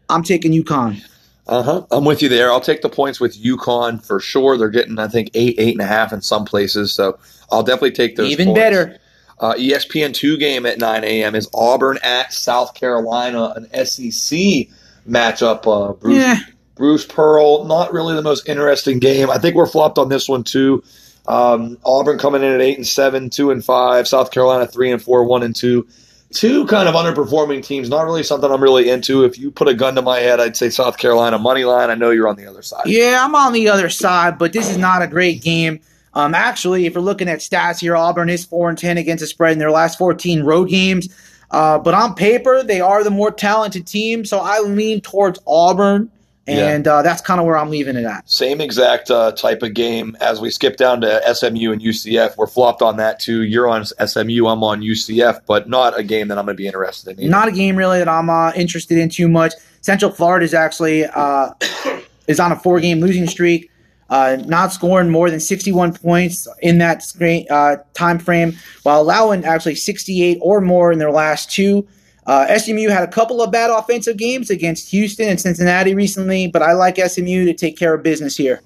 I'm 0.09 0.23
taking 0.23 0.53
UConn. 0.53 1.05
Uh 1.47 1.63
huh. 1.63 1.87
I'm 1.91 2.05
with 2.07 2.23
you 2.23 2.29
there. 2.31 2.51
I'll 2.51 2.61
take 2.61 2.81
the 2.81 2.89
points 2.89 3.21
with 3.21 3.41
UConn 3.41 4.05
for 4.05 4.19
sure. 4.19 4.57
They're 4.57 4.71
getting, 4.71 4.99
I 4.99 5.09
think, 5.09 5.31
eight, 5.35 5.57
eight 5.59 5.75
and 5.75 5.83
a 5.83 5.87
half 5.87 6.13
in 6.13 6.23
some 6.23 6.47
places. 6.47 6.93
So 6.93 7.19
I'll 7.53 7.63
definitely 7.63 7.93
take 7.93 8.17
those. 8.17 8.31
Even 8.31 8.47
points. 8.47 8.59
better. 8.59 8.99
Uh, 9.39 9.55
ESPN 9.55 10.15
two 10.15 10.37
game 10.39 10.65
at 10.67 10.79
9 10.79 11.05
a.m. 11.05 11.35
is 11.35 11.49
Auburn 11.53 11.99
at 12.03 12.33
South 12.33 12.75
Carolina, 12.75 13.53
an 13.57 13.65
SEC 13.85 14.69
matchup. 15.09 15.67
Uh, 15.67 15.93
Bruce, 15.95 16.17
Yeah. 16.17 16.37
Bruce 16.77 17.05
Pearl, 17.07 17.65
not 17.65 17.93
really 17.93 18.15
the 18.15 18.23
most 18.23 18.49
interesting 18.49 18.99
game. 18.99 19.31
I 19.31 19.39
think 19.39 19.55
we're 19.55 19.67
flopped 19.67 19.99
on 19.99 20.09
this 20.09 20.29
one 20.29 20.45
too. 20.45 20.83
Um, 21.27 21.79
Auburn 21.85 22.19
coming 22.19 22.43
in 22.43 22.53
at 22.53 22.61
eight 22.61 22.77
and 22.77 22.87
seven, 22.87 23.31
two 23.31 23.51
and 23.51 23.65
five. 23.65 24.07
South 24.09 24.31
Carolina 24.31 24.67
three 24.67 24.91
and 24.91 25.01
four, 25.03 25.25
one 25.25 25.43
and 25.43 25.55
two. 25.55 25.87
Two 26.33 26.67
kind 26.67 26.89
of 26.89 26.97
underperforming 26.97 27.63
teams. 27.65 27.89
Not 27.89 28.07
really 28.07 28.25
something 28.25 28.51
I'm 28.51 28.61
really 28.63 28.91
into. 28.91 29.25
If 29.25 29.39
you 29.39 29.53
put 29.53 29.69
a 29.69 29.75
gun 29.75 29.95
to 29.95 30.03
my 30.03 30.19
head, 30.19 30.41
I'd 30.41 30.57
say 30.57 30.69
South 30.69 30.99
Carolina 30.99 31.39
money 31.39 31.65
line. 31.65 31.91
I 31.91 31.95
know 31.95 32.11
you're 32.11 32.27
on 32.27 32.35
the 32.35 32.47
other 32.47 32.63
side. 32.63 32.83
Yeah, 32.87 33.25
I'm 33.25 33.37
on 33.37 33.53
the 33.53 33.69
other 33.69 33.89
side, 33.89 34.37
but 34.37 34.53
this 34.53 34.69
is 34.69 34.77
not 34.77 35.01
a 35.01 35.07
great 35.07 35.43
game. 35.43 35.81
Um, 36.15 36.35
actually, 36.35 36.87
if 36.87 36.95
you're 36.95 37.03
looking 37.03 37.29
at 37.29 37.41
stats 37.41 37.81
here, 37.81 37.97
Auburn 37.97 38.29
is 38.29 38.45
four 38.45 38.69
and 38.69 38.79
ten 38.79 38.99
against 38.99 39.21
the 39.21 39.27
spread 39.27 39.53
in 39.53 39.59
their 39.59 39.71
last 39.71 39.99
14 39.99 40.43
road 40.43 40.69
games. 40.69 41.09
Uh, 41.51 41.79
but 41.79 41.95
on 41.95 42.15
paper, 42.15 42.63
they 42.63 42.81
are 42.81 43.05
the 43.05 43.11
more 43.11 43.31
talented 43.31 43.87
team, 43.87 44.25
so 44.25 44.41
I 44.41 44.61
lean 44.61 45.01
towards 45.01 45.39
Auburn, 45.47 46.11
and 46.47 46.87
uh, 46.89 47.03
that's 47.03 47.21
kind 47.21 47.39
of 47.39 47.47
where 47.47 47.57
I'm 47.57 47.71
leaving 47.71 47.97
it 47.97 48.05
at. 48.05 48.29
Same 48.29 48.61
exact 48.61 49.11
uh, 49.11 49.33
type 49.33 49.63
of 49.63 49.73
game 49.73 50.17
as 50.21 50.41
we 50.41 50.51
skip 50.51 50.77
down 50.77 51.01
to 51.03 51.35
SMU 51.35 51.73
and 51.73 51.81
UCF. 51.81 52.37
We're 52.37 52.49
flopped 52.49 52.83
on 52.83 52.97
that 52.97 53.21
too. 53.21 53.45
You're 53.45 53.69
on 53.69 53.85
SMU, 53.85 54.47
I'm 54.47 54.65
on 54.65 54.83
UCF, 54.83 55.43
but 55.47 55.69
not 55.69 55.99
a 55.99 56.03
game 56.03 56.29
that 56.29 56.39
I'm 56.39 56.45
going 56.45 56.57
to 56.57 56.61
be 56.61 56.67
interested 56.67 57.19
in. 57.19 57.25
Either. 57.25 57.31
Not 57.31 57.49
a 57.49 57.53
game 57.53 57.77
really 57.77 57.99
that 57.99 58.09
I'm 58.09 58.29
uh, 58.29 58.53
interested 58.57 58.99
in 58.99 59.09
too 59.09 59.29
much. 59.29 59.53
Central 59.81 60.11
Florida 60.11 60.45
is 60.45 60.55
actually 60.55 61.05
uh, 61.05 61.51
is 62.27 62.41
on 62.41 62.53
a 62.53 62.57
four 62.57 62.81
game 62.81 63.01
losing 63.01 63.27
streak, 63.27 63.71
uh, 64.11 64.37
not 64.47 64.73
scoring 64.73 65.11
more 65.11 65.31
than 65.31 65.41
61 65.41 65.95
points 65.95 66.47
in 66.61 66.79
that 66.79 67.03
screen, 67.03 67.47
uh, 67.51 67.77
time 67.95 68.19
frame, 68.19 68.57
while 68.83 69.01
allowing 69.01 69.45
actually 69.45 69.75
68 69.75 70.39
or 70.41 70.61
more 70.61 70.93
in 70.93 70.99
their 70.99 71.11
last 71.11 71.51
two. 71.51 71.87
Uh, 72.27 72.57
SMU 72.57 72.89
had 72.89 73.03
a 73.03 73.11
couple 73.13 73.43
of 73.43 73.51
bad 73.51 73.71
offensive 73.71 74.17
games 74.17 74.49
against 74.49 74.91
Houston 74.91 75.29
and 75.29 75.41
Cincinnati 75.41 75.95
recently, 75.95 76.47
but 76.47 76.63
I 76.63 76.73
like 76.73 76.97
SMU 76.97 77.45
to 77.45 77.53
take 77.53 77.77
care 77.77 77.93
of 77.93 78.03
business 78.03 78.37
here. 78.37 78.63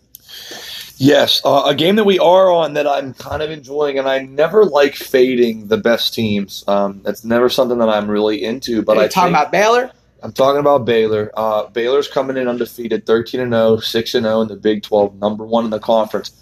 Yes, 1.00 1.40
uh, 1.44 1.62
a 1.66 1.74
game 1.76 1.94
that 1.96 2.04
we 2.04 2.18
are 2.18 2.50
on 2.50 2.74
that 2.74 2.86
I'm 2.86 3.14
kind 3.14 3.40
of 3.40 3.50
enjoying, 3.50 3.98
and 4.00 4.08
I 4.08 4.18
never 4.18 4.64
like 4.64 4.96
fading 4.96 5.68
the 5.68 5.76
best 5.76 6.12
teams. 6.12 6.64
Um, 6.66 7.00
that's 7.04 7.24
never 7.24 7.48
something 7.48 7.78
that 7.78 7.88
I'm 7.88 8.10
really 8.10 8.42
into. 8.42 8.82
But 8.82 8.98
I 8.98 9.06
talking 9.06 9.32
think- 9.32 9.42
about 9.42 9.52
Baylor? 9.52 9.92
I'm 10.22 10.32
talking 10.32 10.60
about 10.60 10.84
Baylor. 10.84 11.30
Uh, 11.36 11.66
Baylor's 11.68 12.08
coming 12.08 12.36
in 12.36 12.48
undefeated, 12.48 13.06
13 13.06 13.40
and 13.40 13.52
0, 13.52 13.78
6 13.78 14.14
and 14.14 14.24
0 14.24 14.40
in 14.42 14.48
the 14.48 14.56
Big 14.56 14.82
12, 14.82 15.16
number 15.16 15.44
one 15.44 15.64
in 15.64 15.70
the 15.70 15.78
conference. 15.78 16.32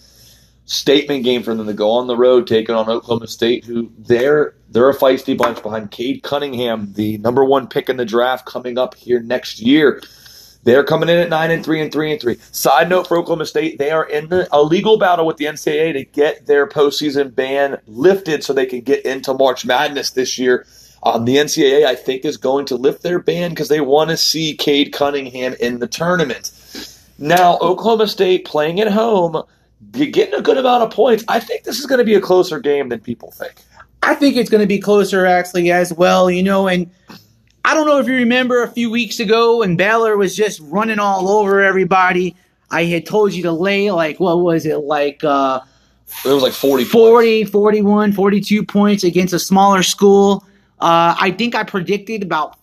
Statement 0.65 1.23
game 1.23 1.43
for 1.43 1.55
them 1.55 1.67
to 1.67 1.75
go 1.75 1.91
on 1.91 2.09
the 2.09 2.17
road, 2.17 2.47
taking 2.47 2.75
on 2.75 2.89
Oklahoma 2.89 3.29
State, 3.29 3.65
who 3.65 3.93
they're 3.99 4.55
they're 4.69 4.91
a 4.91 4.97
feisty 4.97 5.37
bunch 5.39 5.63
behind 5.63 5.93
Cade 5.93 6.25
Cunningham, 6.25 6.93
the 6.95 7.19
number 7.19 7.45
one 7.45 7.69
pick 7.69 7.89
in 7.89 7.97
the 7.99 8.05
draft, 8.05 8.47
coming 8.47 8.77
up 8.77 8.95
here 8.97 9.21
next 9.21 9.61
year. 9.61 10.03
They're 10.65 10.83
coming 10.83 11.09
in 11.09 11.19
at 11.19 11.29
nine 11.29 11.53
and 11.53 11.65
three 11.65 11.81
and 11.81 11.93
three 11.93 12.11
and 12.11 12.21
three. 12.21 12.39
Side 12.51 12.89
note 12.89 13.07
for 13.07 13.17
Oklahoma 13.17 13.47
State, 13.47 13.79
they 13.79 13.93
are 13.93 14.05
in 14.05 14.29
the, 14.29 14.49
a 14.51 14.61
legal 14.61 14.99
battle 14.99 15.25
with 15.25 15.37
the 15.37 15.45
NCAA 15.45 15.93
to 15.93 16.05
get 16.05 16.47
their 16.47 16.67
postseason 16.67 17.33
ban 17.33 17.79
lifted 17.87 18.43
so 18.43 18.53
they 18.53 18.67
can 18.67 18.81
get 18.81 19.07
into 19.07 19.33
March 19.33 19.65
Madness 19.65 20.11
this 20.11 20.37
year. 20.37 20.67
Um, 21.03 21.25
the 21.25 21.37
NCAA, 21.37 21.85
I 21.85 21.95
think, 21.95 22.25
is 22.25 22.37
going 22.37 22.67
to 22.67 22.77
lift 22.77 23.03
their 23.03 23.19
ban 23.19 23.51
because 23.51 23.69
they 23.69 23.81
want 23.81 24.11
to 24.11 24.17
see 24.17 24.57
Cade 24.57 24.93
Cunningham 24.93 25.55
in 25.61 25.79
the 25.79 25.87
tournament. 25.87 26.53
Now, 27.19 27.59
Oklahoma 27.59 28.09
State 28.09 28.45
playing 28.45 28.81
at 28.81 28.91
home, 28.91 29.43
getting 29.93 30.35
a 30.35 30.43
good 30.43 30.59
amount 30.59 30.83
of 30.83 30.91
points. 30.91 31.25
I 31.29 31.41
think 31.41 31.65
this 31.65 31.79
is 31.79 31.87
going 31.87 31.99
to 31.99 32.05
be 32.05 32.15
a 32.15 32.21
closer 32.21 32.61
game 32.61 32.89
than 32.89 33.01
people 33.01 33.31
think. 33.31 33.55
I 34.03 34.15
think 34.15 34.37
it's 34.37 34.51
going 34.51 34.61
to 34.61 34.67
be 34.67 34.79
closer 34.79 35.27
actually 35.27 35.71
as 35.71 35.93
well, 35.93 36.31
you 36.31 36.43
know, 36.43 36.69
and 36.69 36.91
I 37.65 37.75
don't 37.75 37.87
know 37.89 37.99
if 37.99 38.07
you 38.07 38.15
remember 38.15 38.63
a 38.63 38.69
few 38.69 38.91
weeks 38.91 39.19
ago 39.19 39.59
when 39.59 39.77
Baylor 39.77 40.17
was 40.17 40.37
just 40.37 40.61
running 40.61 41.01
all 41.01 41.29
over 41.29 41.61
everybody. 41.61 42.37
I 42.71 42.85
had 42.85 43.07
told 43.07 43.33
you 43.33 43.43
to 43.43 43.51
lay 43.51 43.91
like 43.91 44.21
what 44.21 44.41
was 44.41 44.67
it 44.67 44.77
like 44.77 45.25
uh 45.25 45.61
It 46.25 46.29
was 46.29 46.45
like 46.45 46.53
40 46.53 46.85
points. 46.85 46.93
40, 46.93 47.45
41, 47.45 48.13
42 48.13 48.65
points 48.65 49.03
against 49.03 49.35
a 49.35 49.41
smaller 49.41 49.83
school. 49.83 50.46
Uh, 50.81 51.17
I 51.19 51.31
think 51.31 51.55
I 51.55 51.63
predicted 51.65 52.23
about 52.23 52.59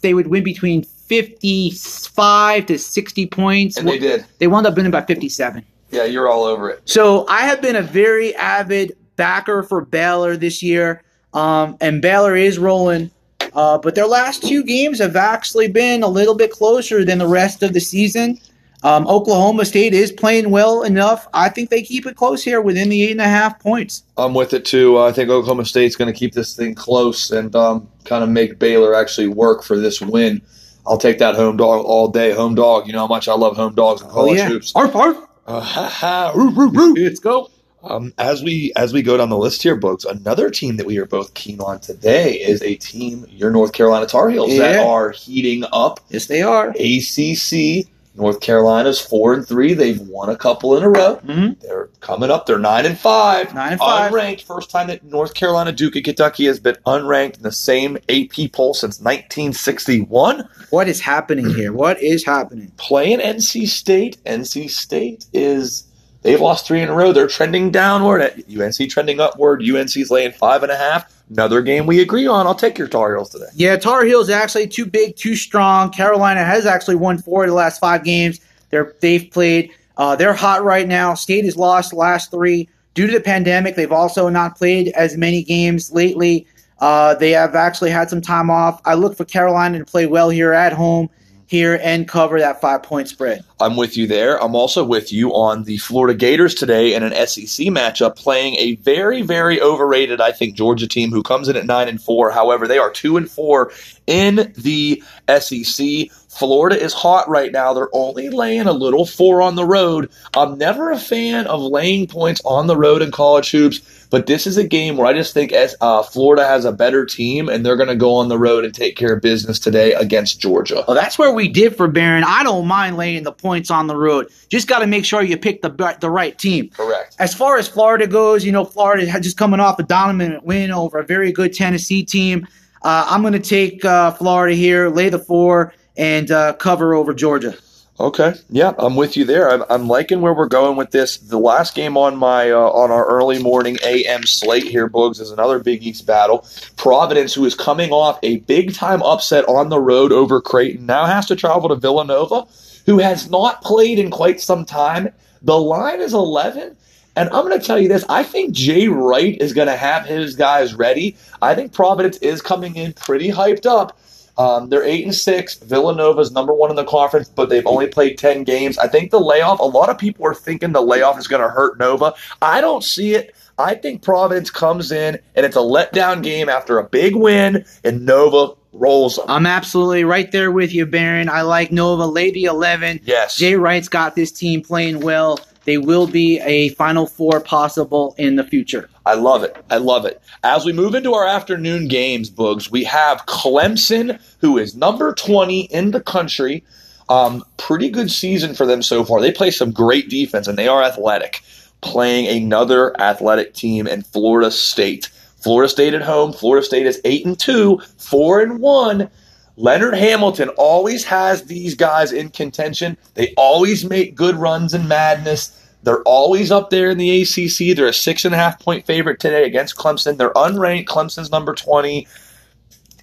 they 0.00 0.14
would 0.14 0.28
win 0.28 0.44
between 0.44 0.82
55 0.82 2.66
to 2.66 2.78
60 2.78 3.26
points. 3.26 3.76
And 3.76 3.88
they 3.88 3.98
did. 3.98 4.24
They 4.38 4.46
wound 4.46 4.66
up 4.66 4.76
winning 4.76 4.92
by 4.92 5.02
57. 5.02 5.64
Yeah, 5.90 6.04
you're 6.04 6.28
all 6.28 6.44
over 6.44 6.70
it. 6.70 6.82
So 6.84 7.26
I 7.28 7.42
have 7.42 7.62
been 7.62 7.76
a 7.76 7.82
very 7.82 8.34
avid 8.34 8.96
backer 9.16 9.62
for 9.62 9.80
Baylor 9.80 10.36
this 10.36 10.62
year, 10.62 11.02
um, 11.32 11.76
and 11.80 12.02
Baylor 12.02 12.36
is 12.36 12.58
rolling. 12.58 13.10
Uh, 13.52 13.78
but 13.78 13.94
their 13.94 14.06
last 14.06 14.42
two 14.42 14.62
games 14.62 14.98
have 14.98 15.16
actually 15.16 15.68
been 15.68 16.02
a 16.02 16.08
little 16.08 16.34
bit 16.34 16.50
closer 16.50 17.04
than 17.04 17.18
the 17.18 17.26
rest 17.26 17.62
of 17.62 17.72
the 17.72 17.80
season. 17.80 18.38
Um, 18.86 19.04
Oklahoma 19.08 19.64
State 19.64 19.94
is 19.94 20.12
playing 20.12 20.50
well 20.50 20.84
enough. 20.84 21.26
I 21.34 21.48
think 21.48 21.70
they 21.70 21.82
keep 21.82 22.06
it 22.06 22.14
close 22.14 22.44
here 22.44 22.60
within 22.60 22.88
the 22.88 23.02
eight 23.02 23.10
and 23.10 23.20
a 23.20 23.24
half 23.24 23.58
points. 23.58 24.04
I'm 24.16 24.32
with 24.32 24.54
it 24.54 24.64
too. 24.64 24.96
I 24.96 25.10
think 25.10 25.28
Oklahoma 25.28 25.64
State's 25.64 25.96
going 25.96 26.12
to 26.12 26.16
keep 26.16 26.34
this 26.34 26.54
thing 26.54 26.76
close 26.76 27.32
and 27.32 27.52
um, 27.56 27.88
kind 28.04 28.22
of 28.22 28.30
make 28.30 28.60
Baylor 28.60 28.94
actually 28.94 29.26
work 29.26 29.64
for 29.64 29.76
this 29.76 30.00
win. 30.00 30.40
I'll 30.86 30.98
take 30.98 31.18
that 31.18 31.34
home 31.34 31.56
dog 31.56 31.84
all 31.84 32.06
day. 32.06 32.30
Home 32.30 32.54
dog. 32.54 32.86
You 32.86 32.92
know 32.92 33.00
how 33.00 33.06
much 33.08 33.26
I 33.26 33.34
love 33.34 33.56
home 33.56 33.74
dogs 33.74 34.02
in 34.02 34.08
college 34.08 34.38
oh, 34.38 34.42
yeah. 34.42 34.48
hoops. 34.50 34.72
Arf, 34.76 34.94
arf. 34.94 35.16
Uh, 35.48 35.60
ha, 35.60 35.88
ha, 35.88 36.32
roo, 36.34 36.50
roo, 36.50 36.70
roo. 36.70 36.94
Let's 36.94 37.20
go. 37.20 37.48
Um, 37.84 38.12
as 38.18 38.42
we 38.42 38.72
as 38.74 38.92
we 38.92 39.00
go 39.00 39.16
down 39.16 39.28
the 39.28 39.38
list 39.38 39.62
here, 39.62 39.80
folks, 39.80 40.04
another 40.04 40.50
team 40.50 40.76
that 40.78 40.86
we 40.86 40.98
are 40.98 41.06
both 41.06 41.34
keen 41.34 41.60
on 41.60 41.78
today 41.78 42.32
is 42.32 42.60
a 42.62 42.74
team, 42.74 43.24
your 43.30 43.52
North 43.52 43.72
Carolina 43.72 44.06
Tar 44.06 44.28
Heels, 44.28 44.52
Yeah. 44.52 44.72
that 44.72 44.84
are 44.84 45.12
heating 45.12 45.62
up. 45.72 46.00
Yes, 46.08 46.26
they 46.26 46.42
are. 46.42 46.70
ACC 46.70 47.86
North 48.16 48.40
Carolina's 48.40 49.00
four 49.00 49.34
and 49.34 49.46
three. 49.46 49.74
They've 49.74 50.00
won 50.00 50.28
a 50.30 50.36
couple 50.36 50.76
in 50.76 50.82
a 50.82 50.88
row. 50.88 51.20
Mhm. 51.26 51.60
They're 51.60 51.88
coming 52.00 52.30
up. 52.30 52.46
They're 52.46 52.58
nine 52.58 52.86
and 52.86 52.98
five. 52.98 53.54
Nine 53.54 53.72
and 53.72 53.80
five. 53.80 54.10
Unranked. 54.12 54.42
First 54.42 54.70
time 54.70 54.86
that 54.88 55.04
North 55.04 55.34
Carolina, 55.34 55.72
Duke, 55.72 55.96
and 55.96 56.04
Kentucky 56.04 56.46
has 56.46 56.58
been 56.58 56.76
unranked 56.86 57.36
in 57.36 57.42
the 57.42 57.52
same 57.52 57.98
AP 58.08 58.48
poll 58.52 58.74
since 58.74 59.00
1961. 59.00 60.48
What 60.70 60.88
is 60.88 61.00
happening 61.00 61.50
here? 61.50 61.72
What 61.72 62.02
is 62.02 62.24
happening? 62.24 62.72
Playing 62.76 63.20
NC 63.20 63.66
State. 63.66 64.18
NC 64.24 64.68
State 64.68 65.26
is 65.32 65.84
they've 66.22 66.40
lost 66.40 66.66
three 66.66 66.80
in 66.80 66.88
a 66.88 66.94
row. 66.94 67.12
They're 67.12 67.26
trending 67.28 67.70
downward. 67.70 68.20
At 68.22 68.38
UNC 68.48 68.88
trending 68.90 69.20
upward. 69.20 69.62
UNC's 69.62 70.10
laying 70.10 70.32
five 70.32 70.62
and 70.62 70.72
a 70.72 70.76
half. 70.76 71.12
Another 71.28 71.60
game 71.60 71.86
we 71.86 72.00
agree 72.00 72.26
on. 72.26 72.46
I'll 72.46 72.54
take 72.54 72.78
your 72.78 72.86
Tar 72.86 73.14
Heels 73.14 73.30
today. 73.30 73.46
Yeah, 73.54 73.76
Tar 73.76 74.04
Heels 74.04 74.30
actually 74.30 74.68
too 74.68 74.86
big, 74.86 75.16
too 75.16 75.34
strong. 75.34 75.90
Carolina 75.90 76.44
has 76.44 76.66
actually 76.66 76.94
won 76.96 77.18
four 77.18 77.42
of 77.42 77.48
the 77.48 77.54
last 77.54 77.80
five 77.80 78.04
games. 78.04 78.40
They're 78.70 78.94
they've 79.00 79.28
played. 79.30 79.72
Uh, 79.96 80.14
they're 80.14 80.34
hot 80.34 80.62
right 80.62 80.86
now. 80.86 81.14
State 81.14 81.44
has 81.44 81.56
lost 81.56 81.90
the 81.90 81.96
last 81.96 82.30
three 82.30 82.68
due 82.94 83.06
to 83.06 83.12
the 83.12 83.20
pandemic. 83.20 83.74
They've 83.74 83.90
also 83.90 84.28
not 84.28 84.56
played 84.56 84.88
as 84.88 85.16
many 85.16 85.42
games 85.42 85.90
lately. 85.90 86.46
Uh, 86.78 87.14
they 87.14 87.30
have 87.30 87.54
actually 87.54 87.90
had 87.90 88.10
some 88.10 88.20
time 88.20 88.50
off. 88.50 88.80
I 88.84 88.94
look 88.94 89.16
for 89.16 89.24
Carolina 89.24 89.78
to 89.78 89.84
play 89.84 90.06
well 90.06 90.28
here 90.28 90.52
at 90.52 90.72
home, 90.72 91.08
here 91.46 91.78
and 91.82 92.08
cover 92.08 92.40
that 92.40 92.60
five 92.60 92.82
point 92.82 93.08
spread. 93.08 93.44
I'm 93.60 93.76
with 93.76 93.96
you 93.96 94.06
there. 94.06 94.42
I'm 94.42 94.54
also 94.54 94.84
with 94.84 95.12
you 95.12 95.30
on 95.34 95.64
the 95.64 95.78
Florida 95.78 96.16
Gators 96.16 96.54
today 96.54 96.94
in 96.94 97.02
an 97.02 97.12
SEC 97.26 97.66
matchup, 97.68 98.16
playing 98.16 98.56
a 98.56 98.76
very, 98.76 99.22
very 99.22 99.60
overrated, 99.60 100.20
I 100.20 100.32
think, 100.32 100.56
Georgia 100.56 100.88
team 100.88 101.10
who 101.10 101.22
comes 101.22 101.48
in 101.48 101.56
at 101.56 101.66
nine 101.66 101.88
and 101.88 102.02
four. 102.02 102.30
However, 102.30 102.66
they 102.66 102.78
are 102.78 102.90
two 102.90 103.16
and 103.16 103.30
four 103.30 103.72
in 104.06 104.52
the 104.56 105.02
SEC. 105.38 106.10
Florida 106.38 106.80
is 106.80 106.92
hot 106.92 107.28
right 107.28 107.50
now. 107.50 107.72
They're 107.72 107.88
only 107.92 108.28
laying 108.28 108.66
a 108.66 108.72
little 108.72 109.06
four 109.06 109.40
on 109.40 109.54
the 109.54 109.64
road. 109.64 110.10
I'm 110.34 110.58
never 110.58 110.90
a 110.90 110.98
fan 110.98 111.46
of 111.46 111.60
laying 111.60 112.06
points 112.06 112.42
on 112.44 112.66
the 112.66 112.76
road 112.76 113.00
in 113.00 113.10
college 113.10 113.50
hoops, 113.50 113.80
but 114.10 114.26
this 114.26 114.46
is 114.46 114.56
a 114.56 114.66
game 114.66 114.96
where 114.96 115.06
I 115.06 115.14
just 115.14 115.32
think 115.32 115.52
as 115.52 115.74
uh, 115.80 116.02
Florida 116.02 116.46
has 116.46 116.64
a 116.64 116.72
better 116.72 117.06
team 117.06 117.48
and 117.48 117.64
they're 117.64 117.76
going 117.76 117.88
to 117.88 117.96
go 117.96 118.16
on 118.16 118.28
the 118.28 118.38
road 118.38 118.64
and 118.64 118.74
take 118.74 118.96
care 118.96 119.14
of 119.14 119.22
business 119.22 119.58
today 119.58 119.94
against 119.94 120.40
Georgia. 120.40 120.84
Well, 120.86 120.94
that's 120.94 121.18
where 121.18 121.32
we 121.32 121.48
did 121.48 121.74
for 121.74 121.88
Baron. 121.88 122.24
I 122.24 122.42
don't 122.42 122.66
mind 122.66 122.96
laying 122.96 123.22
the 123.22 123.32
points 123.32 123.70
on 123.70 123.86
the 123.86 123.96
road. 123.96 124.28
Just 124.48 124.68
got 124.68 124.80
to 124.80 124.86
make 124.86 125.04
sure 125.04 125.22
you 125.22 125.38
pick 125.38 125.62
the 125.62 125.96
the 126.00 126.10
right 126.10 126.38
team. 126.38 126.68
Correct. 126.70 127.16
As 127.18 127.34
far 127.34 127.56
as 127.56 127.66
Florida 127.66 128.06
goes, 128.06 128.44
you 128.44 128.52
know, 128.52 128.64
Florida 128.64 129.08
had 129.08 129.22
just 129.22 129.38
coming 129.38 129.60
off 129.60 129.78
a 129.78 129.82
dominant 129.84 130.44
win 130.44 130.70
over 130.70 130.98
a 130.98 131.04
very 131.04 131.32
good 131.32 131.54
Tennessee 131.54 132.04
team. 132.04 132.46
Uh, 132.82 133.06
I'm 133.08 133.22
going 133.22 133.32
to 133.32 133.40
take 133.40 133.84
uh, 133.84 134.12
Florida 134.12 134.54
here, 134.54 134.88
lay 134.90 135.08
the 135.08 135.18
four, 135.18 135.72
and 135.96 136.30
uh, 136.30 136.54
cover 136.54 136.94
over 136.94 137.14
Georgia. 137.14 137.56
Okay, 137.98 138.34
yeah, 138.50 138.74
I'm 138.78 138.94
with 138.94 139.16
you 139.16 139.24
there. 139.24 139.50
I'm, 139.50 139.64
I'm 139.70 139.88
liking 139.88 140.20
where 140.20 140.34
we're 140.34 140.48
going 140.48 140.76
with 140.76 140.90
this. 140.90 141.16
The 141.16 141.38
last 141.38 141.74
game 141.74 141.96
on 141.96 142.14
my 142.14 142.50
uh, 142.50 142.58
on 142.58 142.90
our 142.90 143.06
early 143.06 143.42
morning 143.42 143.78
AM 143.82 144.24
slate 144.24 144.64
here, 144.64 144.86
Boogs, 144.86 145.18
is 145.18 145.30
another 145.30 145.58
Big 145.60 145.82
East 145.82 146.06
battle. 146.06 146.46
Providence, 146.76 147.32
who 147.32 147.46
is 147.46 147.54
coming 147.54 147.92
off 147.92 148.18
a 148.22 148.38
big 148.40 148.74
time 148.74 149.02
upset 149.02 149.48
on 149.48 149.70
the 149.70 149.80
road 149.80 150.12
over 150.12 150.42
Creighton, 150.42 150.84
now 150.84 151.06
has 151.06 151.24
to 151.26 151.36
travel 151.36 151.70
to 151.70 151.74
Villanova, 151.74 152.46
who 152.84 152.98
has 152.98 153.30
not 153.30 153.62
played 153.62 153.98
in 153.98 154.10
quite 154.10 154.42
some 154.42 154.66
time. 154.66 155.08
The 155.40 155.58
line 155.58 156.02
is 156.02 156.12
11. 156.12 156.76
And 157.16 157.30
I'm 157.30 157.46
going 157.46 157.58
to 157.58 157.66
tell 157.66 157.78
you 157.78 157.88
this. 157.88 158.04
I 158.10 158.22
think 158.22 158.52
Jay 158.54 158.88
Wright 158.88 159.38
is 159.40 159.54
going 159.54 159.68
to 159.68 159.76
have 159.76 160.04
his 160.04 160.36
guys 160.36 160.74
ready. 160.74 161.16
I 161.40 161.54
think 161.54 161.72
Providence 161.72 162.18
is 162.18 162.42
coming 162.42 162.76
in 162.76 162.92
pretty 162.92 163.30
hyped 163.30 163.64
up. 163.64 163.98
Um, 164.38 164.68
they're 164.68 164.84
eight 164.84 165.04
and 165.04 165.14
six. 165.14 165.54
Villanova's 165.56 166.30
number 166.30 166.52
one 166.52 166.70
in 166.70 166.76
the 166.76 166.84
conference, 166.84 167.28
but 167.28 167.48
they've 167.48 167.66
only 167.66 167.86
played 167.86 168.18
ten 168.18 168.44
games. 168.44 168.78
I 168.78 168.88
think 168.88 169.10
the 169.10 169.20
layoff. 169.20 169.60
A 169.60 169.64
lot 169.64 169.88
of 169.88 169.98
people 169.98 170.26
are 170.26 170.34
thinking 170.34 170.72
the 170.72 170.82
layoff 170.82 171.18
is 171.18 171.26
going 171.26 171.42
to 171.42 171.48
hurt 171.48 171.78
Nova. 171.78 172.14
I 172.42 172.60
don't 172.60 172.84
see 172.84 173.14
it. 173.14 173.34
I 173.58 173.74
think 173.74 174.02
Providence 174.02 174.50
comes 174.50 174.92
in 174.92 175.18
and 175.34 175.46
it's 175.46 175.56
a 175.56 175.60
letdown 175.60 176.22
game 176.22 176.48
after 176.48 176.78
a 176.78 176.84
big 176.84 177.16
win, 177.16 177.64
and 177.84 178.04
Nova 178.04 178.52
rolls 178.72 179.16
them. 179.16 179.24
I'm 179.28 179.46
absolutely 179.46 180.04
right 180.04 180.30
there 180.30 180.50
with 180.50 180.72
you, 180.72 180.86
Baron. 180.86 181.28
I 181.28 181.42
like 181.42 181.72
Nova, 181.72 182.06
Lady 182.06 182.44
11. 182.44 183.00
Yes. 183.04 183.36
Jay 183.36 183.56
Wright's 183.56 183.88
got 183.88 184.14
this 184.14 184.30
team 184.30 184.62
playing 184.62 185.00
well. 185.00 185.40
They 185.66 185.78
will 185.78 186.06
be 186.06 186.40
a 186.40 186.70
Final 186.70 187.06
Four 187.06 187.40
possible 187.40 188.14
in 188.16 188.36
the 188.36 188.44
future. 188.44 188.88
I 189.04 189.14
love 189.14 189.42
it. 189.42 189.56
I 189.68 189.76
love 189.78 190.06
it. 190.06 190.22
As 190.42 190.64
we 190.64 190.72
move 190.72 190.94
into 190.94 191.12
our 191.12 191.26
afternoon 191.26 191.88
games, 191.88 192.30
Boogs, 192.30 192.70
we 192.70 192.84
have 192.84 193.26
Clemson, 193.26 194.20
who 194.40 194.58
is 194.58 194.76
number 194.76 195.12
20 195.12 195.62
in 195.62 195.90
the 195.90 196.00
country. 196.00 196.64
Um, 197.08 197.44
pretty 197.56 197.90
good 197.90 198.10
season 198.10 198.54
for 198.54 198.64
them 198.64 198.82
so 198.82 199.04
far. 199.04 199.20
They 199.20 199.32
play 199.32 199.50
some 199.50 199.72
great 199.72 200.08
defense, 200.08 200.48
and 200.48 200.56
they 200.56 200.68
are 200.68 200.82
athletic. 200.82 201.42
Playing 201.80 202.26
another 202.26 202.98
athletic 203.00 203.52
team 203.52 203.86
in 203.86 204.02
Florida 204.02 204.50
State. 204.50 205.10
Florida 205.36 205.68
State 205.68 205.94
at 205.94 206.02
home. 206.02 206.32
Florida 206.32 206.64
State 206.64 206.86
is 206.86 207.00
8 207.04 207.26
and 207.26 207.38
2, 207.38 207.80
4 207.98 208.40
and 208.40 208.60
1. 208.60 209.10
Leonard 209.56 209.94
Hamilton 209.94 210.50
always 210.50 211.04
has 211.04 211.44
these 211.44 211.74
guys 211.74 212.12
in 212.12 212.28
contention. 212.28 212.96
They 213.14 213.32
always 213.36 213.84
make 213.84 214.14
good 214.14 214.36
runs 214.36 214.74
in 214.74 214.86
madness. 214.86 215.62
They're 215.82 216.02
always 216.02 216.50
up 216.50 216.70
there 216.70 216.90
in 216.90 216.98
the 216.98 217.22
ACC. 217.22 217.76
They're 217.76 217.86
a 217.86 217.92
six 217.92 218.24
and 218.24 218.34
a 218.34 218.38
half 218.38 218.60
point 218.60 218.84
favorite 218.86 219.20
today 219.20 219.44
against 219.44 219.76
Clemson. 219.76 220.16
They're 220.18 220.32
unranked. 220.32 220.86
Clemson's 220.86 221.30
number 221.30 221.54
20. 221.54 222.06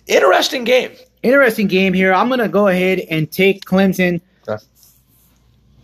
Interesting 0.08 0.64
game. 0.64 0.92
Interesting 1.24 1.68
game 1.68 1.94
here. 1.94 2.14
I'm 2.14 2.28
going 2.28 2.40
to 2.40 2.50
go 2.50 2.68
ahead 2.68 3.00
and 3.00 3.32
take 3.32 3.64
Clemson. 3.66 4.22
Okay. 4.48 4.62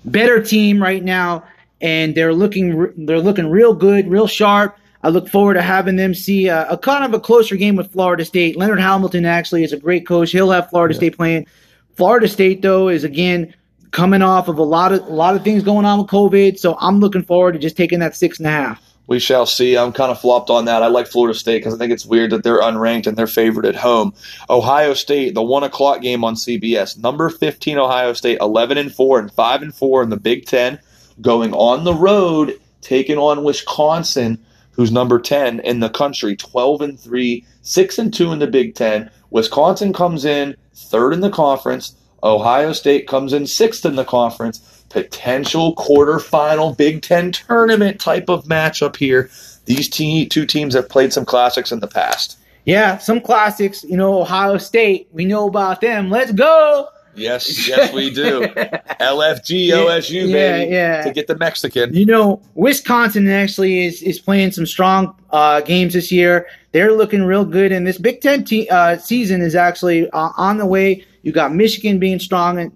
Better 0.05 0.43
team 0.43 0.81
right 0.81 1.03
now, 1.03 1.45
and 1.81 2.13
they're 2.15 2.33
looking 2.33 3.05
they're 3.05 3.21
looking 3.21 3.49
real 3.49 3.73
good, 3.73 4.09
real 4.09 4.27
sharp. 4.27 4.77
I 5.03 5.09
look 5.09 5.29
forward 5.29 5.53
to 5.53 5.61
having 5.61 5.95
them 5.95 6.13
see 6.13 6.47
a, 6.47 6.67
a 6.69 6.77
kind 6.77 7.03
of 7.05 7.13
a 7.13 7.19
closer 7.19 7.55
game 7.55 7.75
with 7.75 7.91
Florida 7.91 8.25
State. 8.25 8.57
Leonard 8.57 8.79
Hamilton 8.79 9.25
actually 9.25 9.63
is 9.63 9.73
a 9.73 9.77
great 9.77 10.05
coach. 10.05 10.31
He'll 10.31 10.51
have 10.51 10.69
Florida 10.69 10.93
State 10.93 11.15
playing. 11.15 11.47
Florida 11.95 12.27
State 12.27 12.61
though 12.61 12.89
is 12.89 13.03
again 13.03 13.53
coming 13.91 14.21
off 14.21 14.47
of 14.47 14.57
a 14.57 14.63
lot 14.63 14.91
of 14.91 15.01
a 15.07 15.13
lot 15.13 15.35
of 15.35 15.43
things 15.43 15.63
going 15.63 15.85
on 15.85 15.99
with 15.99 16.07
COVID, 16.07 16.59
so 16.59 16.77
I'm 16.79 16.99
looking 16.99 17.23
forward 17.23 17.53
to 17.53 17.59
just 17.59 17.77
taking 17.77 17.99
that 17.99 18.15
six 18.15 18.37
and 18.39 18.47
a 18.47 18.51
half. 18.51 18.83
We 19.07 19.17
shall 19.17 19.47
see. 19.47 19.75
I'm 19.75 19.91
kind 19.91 20.11
of 20.11 20.21
flopped 20.21 20.51
on 20.51 20.65
that. 20.65 20.83
I 20.83 20.87
like 20.87 21.07
Florida 21.07 21.37
State 21.37 21.57
because 21.57 21.73
I 21.73 21.77
think 21.77 21.91
it's 21.91 22.05
weird 22.05 22.29
that 22.29 22.43
they're 22.43 22.61
unranked 22.61 23.07
and 23.07 23.17
they're 23.17 23.25
favored 23.25 23.65
at 23.65 23.75
home. 23.75 24.13
Ohio 24.51 24.93
State, 24.93 25.33
the 25.33 25.41
one 25.41 25.63
o'clock 25.63 26.01
game 26.01 26.23
on 26.23 26.35
CBS. 26.35 26.95
Number 26.95 27.31
15 27.31 27.79
Ohio 27.79 28.13
State, 28.13 28.37
11 28.39 28.77
and 28.77 28.93
four 28.93 29.17
and 29.17 29.31
five 29.31 29.63
and 29.63 29.73
four 29.73 30.03
in 30.03 30.09
the 30.09 30.19
Big 30.19 30.45
Ten, 30.45 30.77
going 31.21 31.55
on 31.55 31.85
the 31.85 31.93
road, 31.93 32.59
taking 32.81 33.17
on 33.17 33.43
Wisconsin, 33.43 34.45
who's 34.79 34.93
number 34.93 35.19
10 35.19 35.59
in 35.59 35.81
the 35.81 35.89
country, 35.89 36.37
12 36.37 36.79
and 36.79 36.97
three, 36.97 37.45
six 37.63 37.99
and 37.99 38.13
two 38.13 38.31
in 38.31 38.39
the 38.39 38.47
Big 38.47 38.75
Ten. 38.75 39.11
Wisconsin 39.29 39.91
comes 39.91 40.23
in 40.23 40.55
third 40.73 41.11
in 41.11 41.19
the 41.19 41.29
conference. 41.29 41.95
Ohio 42.23 42.71
State 42.71 43.05
comes 43.05 43.33
in 43.33 43.45
sixth 43.45 43.85
in 43.85 43.97
the 43.97 44.05
conference. 44.05 44.85
Potential 44.87 45.75
quarterfinal 45.75 46.77
Big 46.77 47.01
Ten 47.01 47.33
tournament 47.33 47.99
type 47.99 48.29
of 48.29 48.45
matchup 48.45 48.95
here. 48.95 49.29
These 49.65 49.89
two 49.89 50.45
teams 50.45 50.75
have 50.75 50.87
played 50.87 51.11
some 51.11 51.25
classics 51.25 51.73
in 51.73 51.81
the 51.81 51.87
past. 51.87 52.39
Yeah, 52.63 52.99
some 52.99 53.19
classics. 53.19 53.83
You 53.83 53.97
know, 53.97 54.21
Ohio 54.21 54.57
State. 54.57 55.09
We 55.11 55.25
know 55.25 55.49
about 55.49 55.81
them. 55.81 56.09
Let's 56.09 56.31
go. 56.31 56.87
Yes, 57.19 57.67
yes, 57.67 57.93
we 57.93 58.09
do. 58.09 58.41
LFG, 58.99 59.69
OSU, 59.69 60.27
Yeah, 60.27 60.33
baby, 60.57 60.71
yeah. 60.71 61.01
to 61.03 61.11
get 61.11 61.27
the 61.27 61.37
Mexican. 61.37 61.93
You 61.93 62.05
know, 62.05 62.41
Wisconsin 62.55 63.27
actually 63.29 63.85
is, 63.85 64.01
is 64.01 64.19
playing 64.19 64.51
some 64.51 64.65
strong 64.65 65.15
uh, 65.31 65.61
games 65.61 65.93
this 65.93 66.11
year. 66.11 66.47
They're 66.71 66.93
looking 66.93 67.23
real 67.23 67.45
good, 67.45 67.71
and 67.71 67.85
this 67.85 67.97
Big 67.97 68.21
Ten 68.21 68.43
te- 68.43 68.69
uh, 68.69 68.97
season 68.97 69.41
is 69.41 69.55
actually 69.55 70.09
uh, 70.11 70.29
on 70.37 70.57
the 70.57 70.65
way. 70.65 71.05
You 71.23 71.31
got 71.31 71.53
Michigan 71.53 71.99
being 71.99 72.19
strong, 72.19 72.59
and 72.59 72.71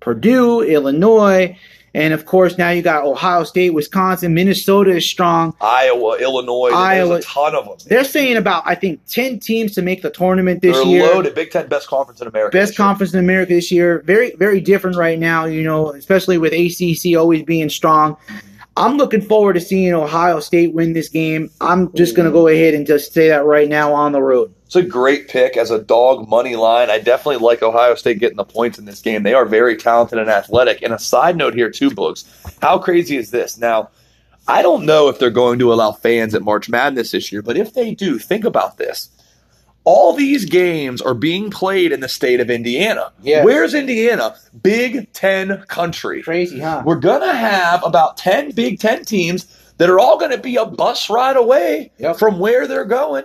Purdue, 0.00 0.62
Illinois, 0.62 1.56
And 1.92 2.14
of 2.14 2.24
course, 2.24 2.56
now 2.56 2.70
you 2.70 2.82
got 2.82 3.04
Ohio 3.04 3.42
State, 3.44 3.70
Wisconsin, 3.70 4.32
Minnesota 4.32 4.92
is 4.92 5.08
strong. 5.08 5.54
Iowa, 5.60 6.18
Illinois, 6.18 6.70
Iowa. 6.72 7.08
there's 7.14 7.24
a 7.24 7.28
ton 7.28 7.54
of 7.54 7.64
them. 7.64 7.76
They're 7.88 8.04
saying 8.04 8.36
about 8.36 8.62
I 8.66 8.74
think 8.76 9.00
ten 9.06 9.40
teams 9.40 9.74
to 9.74 9.82
make 9.82 10.02
the 10.02 10.10
tournament 10.10 10.62
this 10.62 10.76
They're 10.76 10.86
year. 10.86 11.02
loaded. 11.06 11.34
Big 11.34 11.50
Ten 11.50 11.66
best 11.68 11.88
conference 11.88 12.20
in 12.20 12.28
America. 12.28 12.56
Best 12.56 12.76
conference 12.76 13.12
in 13.12 13.18
America 13.18 13.54
this 13.54 13.72
year. 13.72 14.02
Very, 14.06 14.34
very 14.36 14.60
different 14.60 14.96
right 14.96 15.18
now, 15.18 15.46
you 15.46 15.62
know, 15.62 15.90
especially 15.92 16.38
with 16.38 16.52
ACC 16.52 17.16
always 17.16 17.42
being 17.42 17.68
strong. 17.68 18.16
I'm 18.76 18.96
looking 18.96 19.20
forward 19.20 19.54
to 19.54 19.60
seeing 19.60 19.92
Ohio 19.92 20.40
State 20.40 20.72
win 20.72 20.92
this 20.92 21.08
game. 21.08 21.50
I'm 21.60 21.92
just 21.94 22.14
going 22.14 22.26
to 22.26 22.32
go 22.32 22.46
ahead 22.46 22.72
and 22.72 22.86
just 22.86 23.12
say 23.12 23.28
that 23.28 23.44
right 23.44 23.68
now 23.68 23.92
on 23.92 24.12
the 24.12 24.22
road. 24.22 24.54
It's 24.70 24.76
a 24.76 24.82
great 24.84 25.26
pick 25.26 25.56
as 25.56 25.72
a 25.72 25.80
dog 25.82 26.28
money 26.28 26.54
line. 26.54 26.90
I 26.90 27.00
definitely 27.00 27.44
like 27.44 27.60
Ohio 27.60 27.96
State 27.96 28.20
getting 28.20 28.36
the 28.36 28.44
points 28.44 28.78
in 28.78 28.84
this 28.84 29.00
game. 29.00 29.24
They 29.24 29.34
are 29.34 29.44
very 29.44 29.76
talented 29.76 30.16
and 30.20 30.30
athletic. 30.30 30.80
And 30.82 30.94
a 30.94 30.98
side 31.00 31.36
note 31.36 31.54
here, 31.54 31.70
too, 31.72 31.90
Books. 31.90 32.24
How 32.62 32.78
crazy 32.78 33.16
is 33.16 33.32
this? 33.32 33.58
Now, 33.58 33.90
I 34.46 34.62
don't 34.62 34.86
know 34.86 35.08
if 35.08 35.18
they're 35.18 35.28
going 35.28 35.58
to 35.58 35.72
allow 35.72 35.90
fans 35.90 36.36
at 36.36 36.42
March 36.42 36.68
Madness 36.68 37.10
this 37.10 37.32
year, 37.32 37.42
but 37.42 37.56
if 37.56 37.74
they 37.74 37.96
do, 37.96 38.16
think 38.16 38.44
about 38.44 38.78
this. 38.78 39.08
All 39.82 40.12
these 40.12 40.44
games 40.44 41.02
are 41.02 41.14
being 41.14 41.50
played 41.50 41.90
in 41.90 41.98
the 41.98 42.08
state 42.08 42.38
of 42.38 42.48
Indiana. 42.48 43.10
Yeah. 43.24 43.42
Where's 43.44 43.74
Indiana? 43.74 44.36
Big 44.62 45.12
Ten 45.12 45.64
country. 45.66 46.22
Crazy, 46.22 46.60
huh? 46.60 46.84
We're 46.86 46.94
going 47.00 47.22
to 47.22 47.34
have 47.34 47.82
about 47.84 48.18
10 48.18 48.52
Big 48.52 48.78
Ten 48.78 49.04
teams 49.04 49.46
that 49.78 49.90
are 49.90 49.98
all 49.98 50.16
going 50.16 50.30
to 50.30 50.38
be 50.38 50.54
a 50.54 50.64
bus 50.64 51.10
ride 51.10 51.36
away 51.36 51.90
Yep. 51.98 52.18
from 52.20 52.38
where 52.38 52.68
they're 52.68 52.84
going. 52.84 53.24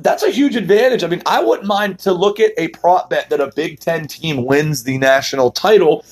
That's 0.00 0.22
a 0.22 0.30
huge 0.30 0.56
advantage. 0.56 1.04
I 1.04 1.06
mean, 1.06 1.22
I 1.26 1.42
wouldn't 1.42 1.68
mind 1.68 1.98
to 2.00 2.12
look 2.12 2.40
at 2.40 2.52
a 2.58 2.68
prop 2.68 3.10
bet 3.10 3.30
that 3.30 3.40
a 3.40 3.52
Big 3.54 3.80
Ten 3.80 4.06
team 4.08 4.44
wins 4.44 4.84
the 4.84 4.98
national 4.98 5.50
title. 5.50 6.04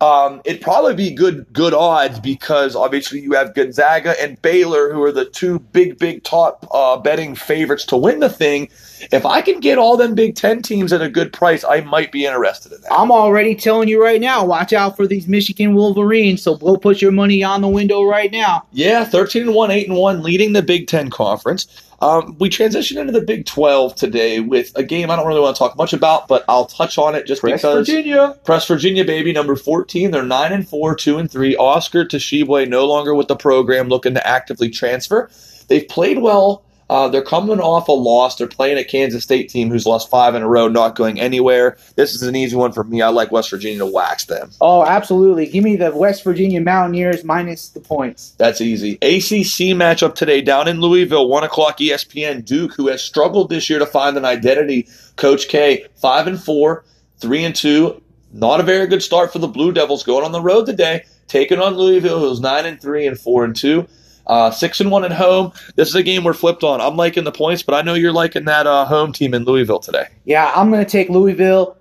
Um, 0.00 0.40
it'd 0.46 0.62
probably 0.62 0.94
be 0.94 1.10
good 1.10 1.46
good 1.52 1.74
odds 1.74 2.20
because 2.20 2.74
obviously 2.74 3.20
you 3.20 3.32
have 3.32 3.54
Gonzaga 3.54 4.20
and 4.20 4.40
Baylor, 4.40 4.92
who 4.92 5.02
are 5.02 5.12
the 5.12 5.26
two 5.26 5.58
big, 5.58 5.98
big 5.98 6.24
top 6.24 6.66
uh, 6.72 6.96
betting 6.96 7.34
favorites 7.34 7.84
to 7.86 7.96
win 7.96 8.20
the 8.20 8.30
thing. 8.30 8.70
If 9.12 9.26
I 9.26 9.40
can 9.40 9.60
get 9.60 9.78
all 9.78 9.96
them 9.96 10.14
Big 10.14 10.36
Ten 10.36 10.62
teams 10.62 10.92
at 10.92 11.02
a 11.02 11.08
good 11.08 11.32
price, 11.32 11.64
I 11.64 11.80
might 11.80 12.12
be 12.12 12.26
interested 12.26 12.72
in 12.72 12.80
that. 12.82 12.92
I'm 12.92 13.10
already 13.10 13.54
telling 13.54 13.88
you 13.88 14.02
right 14.02 14.20
now, 14.20 14.44
watch 14.44 14.72
out 14.72 14.96
for 14.96 15.06
these 15.06 15.26
Michigan 15.26 15.74
Wolverines. 15.74 16.42
So 16.42 16.56
go 16.56 16.76
put 16.76 17.00
your 17.00 17.12
money 17.12 17.42
on 17.42 17.60
the 17.60 17.68
window 17.68 18.04
right 18.04 18.30
now. 18.30 18.66
Yeah, 18.72 19.04
13 19.04 19.42
and 19.42 19.54
1, 19.54 19.70
8 19.70 19.88
and 19.88 19.96
1, 19.96 20.22
leading 20.22 20.52
the 20.52 20.62
Big 20.62 20.86
Ten 20.86 21.10
Conference. 21.10 21.66
Um, 22.02 22.36
we 22.38 22.48
transition 22.48 22.96
into 22.96 23.12
the 23.12 23.20
Big 23.20 23.44
12 23.44 23.94
today 23.94 24.40
with 24.40 24.72
a 24.74 24.82
game 24.82 25.10
I 25.10 25.16
don't 25.16 25.26
really 25.26 25.40
want 25.40 25.56
to 25.56 25.58
talk 25.58 25.76
much 25.76 25.92
about, 25.92 26.28
but 26.28 26.44
I'll 26.48 26.64
touch 26.64 26.96
on 26.96 27.14
it 27.14 27.26
just 27.26 27.42
Press 27.42 27.60
because. 27.60 27.86
Virginia. 27.86 28.38
Press 28.44 28.66
Virginia, 28.66 29.04
baby, 29.04 29.32
number 29.32 29.54
14. 29.54 30.10
They're 30.10 30.22
9 30.22 30.52
and 30.52 30.66
4, 30.66 30.94
2 30.94 31.18
and 31.18 31.30
3. 31.30 31.56
Oscar 31.56 32.04
Tshiebwe 32.04 32.68
no 32.68 32.86
longer 32.86 33.14
with 33.14 33.28
the 33.28 33.36
program, 33.36 33.88
looking 33.88 34.14
to 34.14 34.26
actively 34.26 34.70
transfer. 34.70 35.30
They've 35.68 35.86
played 35.86 36.18
well. 36.18 36.64
Uh, 36.90 37.08
they're 37.08 37.22
coming 37.22 37.60
off 37.60 37.86
a 37.86 37.92
loss. 37.92 38.34
They're 38.34 38.48
playing 38.48 38.76
a 38.76 38.82
Kansas 38.82 39.22
State 39.22 39.48
team 39.48 39.70
who's 39.70 39.86
lost 39.86 40.10
five 40.10 40.34
in 40.34 40.42
a 40.42 40.48
row, 40.48 40.66
not 40.66 40.96
going 40.96 41.20
anywhere. 41.20 41.78
This 41.94 42.14
is 42.14 42.22
an 42.24 42.34
easy 42.34 42.56
one 42.56 42.72
for 42.72 42.82
me. 42.82 43.00
I 43.00 43.10
like 43.10 43.30
West 43.30 43.50
Virginia 43.50 43.78
to 43.78 43.86
wax 43.86 44.24
them. 44.24 44.50
Oh, 44.60 44.84
absolutely. 44.84 45.46
Give 45.46 45.62
me 45.62 45.76
the 45.76 45.92
West 45.92 46.24
Virginia 46.24 46.60
Mountaineers 46.60 47.22
minus 47.22 47.68
the 47.68 47.78
points. 47.78 48.34
That's 48.38 48.60
easy. 48.60 48.94
ACC 48.94 49.76
matchup 49.78 50.16
today 50.16 50.40
down 50.40 50.66
in 50.66 50.80
Louisville, 50.80 51.28
1 51.28 51.44
o'clock 51.44 51.78
ESPN. 51.78 52.44
Duke, 52.44 52.74
who 52.74 52.88
has 52.88 53.00
struggled 53.00 53.50
this 53.50 53.70
year 53.70 53.78
to 53.78 53.86
find 53.86 54.16
an 54.16 54.24
identity. 54.24 54.88
Coach 55.14 55.46
K, 55.46 55.86
5 55.94 56.26
and 56.26 56.42
4, 56.42 56.84
3 57.18 57.44
and 57.44 57.54
2. 57.54 58.02
Not 58.32 58.58
a 58.58 58.64
very 58.64 58.88
good 58.88 59.04
start 59.04 59.32
for 59.32 59.38
the 59.38 59.46
Blue 59.46 59.70
Devils 59.70 60.02
going 60.02 60.24
on 60.24 60.32
the 60.32 60.42
road 60.42 60.66
today, 60.66 61.04
taking 61.28 61.60
on 61.60 61.76
Louisville, 61.76 62.18
who's 62.18 62.40
9 62.40 62.66
and 62.66 62.82
3 62.82 63.06
and 63.06 63.16
4 63.18 63.44
and 63.44 63.54
2. 63.54 63.86
Uh, 64.26 64.50
six 64.50 64.80
and 64.80 64.90
one 64.90 65.04
at 65.04 65.12
home. 65.12 65.52
This 65.74 65.88
is 65.88 65.94
a 65.94 66.02
game 66.02 66.24
we're 66.24 66.34
flipped 66.34 66.62
on. 66.62 66.80
I'm 66.80 66.96
liking 66.96 67.24
the 67.24 67.32
points, 67.32 67.62
but 67.62 67.74
I 67.74 67.82
know 67.82 67.94
you're 67.94 68.12
liking 68.12 68.44
that 68.44 68.66
uh, 68.66 68.84
home 68.84 69.12
team 69.12 69.34
in 69.34 69.44
Louisville 69.44 69.80
today. 69.80 70.06
Yeah, 70.24 70.52
I'm 70.54 70.70
going 70.70 70.84
to 70.84 70.90
take 70.90 71.08
Louisville. 71.08 71.76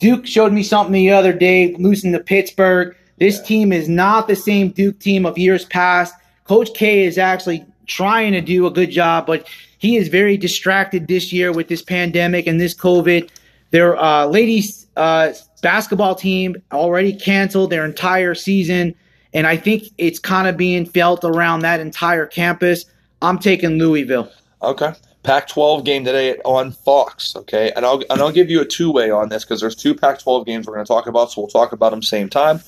Duke 0.00 0.26
showed 0.26 0.52
me 0.52 0.64
something 0.64 0.92
the 0.92 1.10
other 1.10 1.32
day, 1.32 1.74
losing 1.78 2.10
to 2.12 2.18
Pittsburgh. 2.18 2.96
This 3.18 3.40
team 3.40 3.72
is 3.72 3.88
not 3.88 4.26
the 4.26 4.34
same 4.34 4.70
Duke 4.70 4.98
team 4.98 5.24
of 5.24 5.38
years 5.38 5.64
past. 5.66 6.12
Coach 6.44 6.74
K 6.74 7.04
is 7.04 7.18
actually 7.18 7.64
trying 7.86 8.32
to 8.32 8.40
do 8.40 8.66
a 8.66 8.70
good 8.70 8.90
job, 8.90 9.26
but 9.26 9.46
he 9.78 9.96
is 9.96 10.08
very 10.08 10.36
distracted 10.36 11.06
this 11.06 11.32
year 11.32 11.52
with 11.52 11.68
this 11.68 11.82
pandemic 11.82 12.46
and 12.46 12.60
this 12.60 12.74
COVID. 12.74 13.30
Their 13.70 13.96
uh, 13.96 14.26
ladies 14.26 14.86
uh, 14.96 15.32
basketball 15.62 16.14
team 16.14 16.56
already 16.72 17.12
canceled 17.12 17.70
their 17.70 17.84
entire 17.84 18.34
season, 18.34 18.94
and 19.32 19.46
I 19.46 19.56
think 19.56 19.84
it's 19.98 20.18
kind 20.18 20.48
of 20.48 20.56
being 20.56 20.86
felt 20.86 21.24
around 21.24 21.60
that 21.60 21.80
entire 21.80 22.26
campus. 22.26 22.84
I'm 23.20 23.38
taking 23.38 23.78
Louisville. 23.78 24.30
Okay. 24.62 24.94
Pac-12 25.22 25.84
game 25.84 26.04
today 26.04 26.36
on 26.44 26.72
Fox. 26.72 27.36
Okay, 27.36 27.70
and 27.76 27.86
I'll 27.86 28.02
and 28.10 28.20
I'll 28.20 28.32
give 28.32 28.50
you 28.50 28.60
a 28.60 28.64
two-way 28.64 29.10
on 29.10 29.28
this 29.28 29.44
because 29.44 29.60
there's 29.60 29.76
two 29.76 29.94
Pac-12 29.94 30.44
games 30.46 30.66
we're 30.66 30.74
going 30.74 30.84
to 30.84 30.92
talk 30.92 31.06
about, 31.06 31.30
so 31.30 31.42
we'll 31.42 31.48
talk 31.48 31.72
about 31.72 31.90
them 31.90 32.02
same 32.02 32.28
time. 32.28 32.60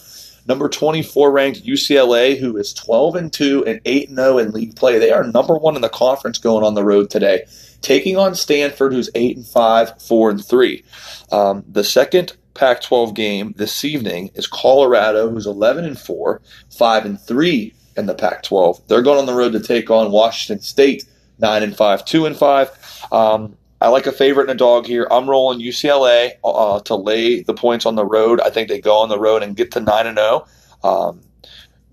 Number 0.46 0.68
24 0.68 1.32
ranked 1.32 1.64
UCLA, 1.64 2.38
who 2.38 2.56
is 2.56 2.74
12 2.74 3.16
and 3.16 3.32
two 3.32 3.64
and 3.66 3.80
8 3.84 4.08
and 4.10 4.18
0 4.18 4.38
in 4.38 4.50
league 4.52 4.76
play. 4.76 4.98
They 4.98 5.10
are 5.10 5.24
number 5.24 5.56
one 5.56 5.74
in 5.74 5.82
the 5.82 5.88
conference 5.88 6.38
going 6.38 6.64
on 6.64 6.74
the 6.74 6.84
road 6.84 7.10
today, 7.10 7.44
taking 7.80 8.16
on 8.16 8.34
Stanford, 8.34 8.92
who's 8.92 9.10
8 9.14 9.36
and 9.38 9.46
5, 9.46 10.02
4 10.02 10.30
and 10.30 10.44
3. 10.44 10.84
Um, 11.32 11.64
the 11.66 11.82
second 11.82 12.34
Pac-12 12.54 13.14
game 13.14 13.54
this 13.56 13.84
evening 13.84 14.30
is 14.34 14.46
Colorado, 14.46 15.28
who's 15.28 15.46
11 15.46 15.84
and 15.84 15.98
4, 15.98 16.40
5 16.70 17.04
and 17.04 17.20
3 17.20 17.74
in 17.96 18.06
the 18.06 18.14
Pac-12. 18.14 18.86
They're 18.86 19.02
going 19.02 19.18
on 19.18 19.26
the 19.26 19.34
road 19.34 19.52
to 19.52 19.60
take 19.60 19.90
on 19.90 20.10
Washington 20.10 20.62
State, 20.62 21.04
9 21.38 21.62
and 21.62 21.76
5, 21.76 22.04
2 22.04 22.26
and 22.26 22.36
5. 22.36 23.08
Um, 23.12 23.56
I 23.80 23.88
like 23.88 24.06
a 24.06 24.12
favorite 24.12 24.44
and 24.44 24.52
a 24.52 24.54
dog 24.54 24.86
here. 24.86 25.06
I'm 25.10 25.28
rolling 25.28 25.60
UCLA 25.60 26.32
uh, 26.42 26.80
to 26.80 26.94
lay 26.94 27.42
the 27.42 27.54
points 27.54 27.86
on 27.86 27.96
the 27.96 28.06
road. 28.06 28.40
I 28.40 28.50
think 28.50 28.68
they 28.68 28.80
go 28.80 28.96
on 28.96 29.08
the 29.08 29.18
road 29.18 29.42
and 29.42 29.56
get 29.56 29.72
to 29.72 29.80
9 29.80 30.06
and 30.06 30.16
0. 30.16 30.46
Um, 30.82 31.20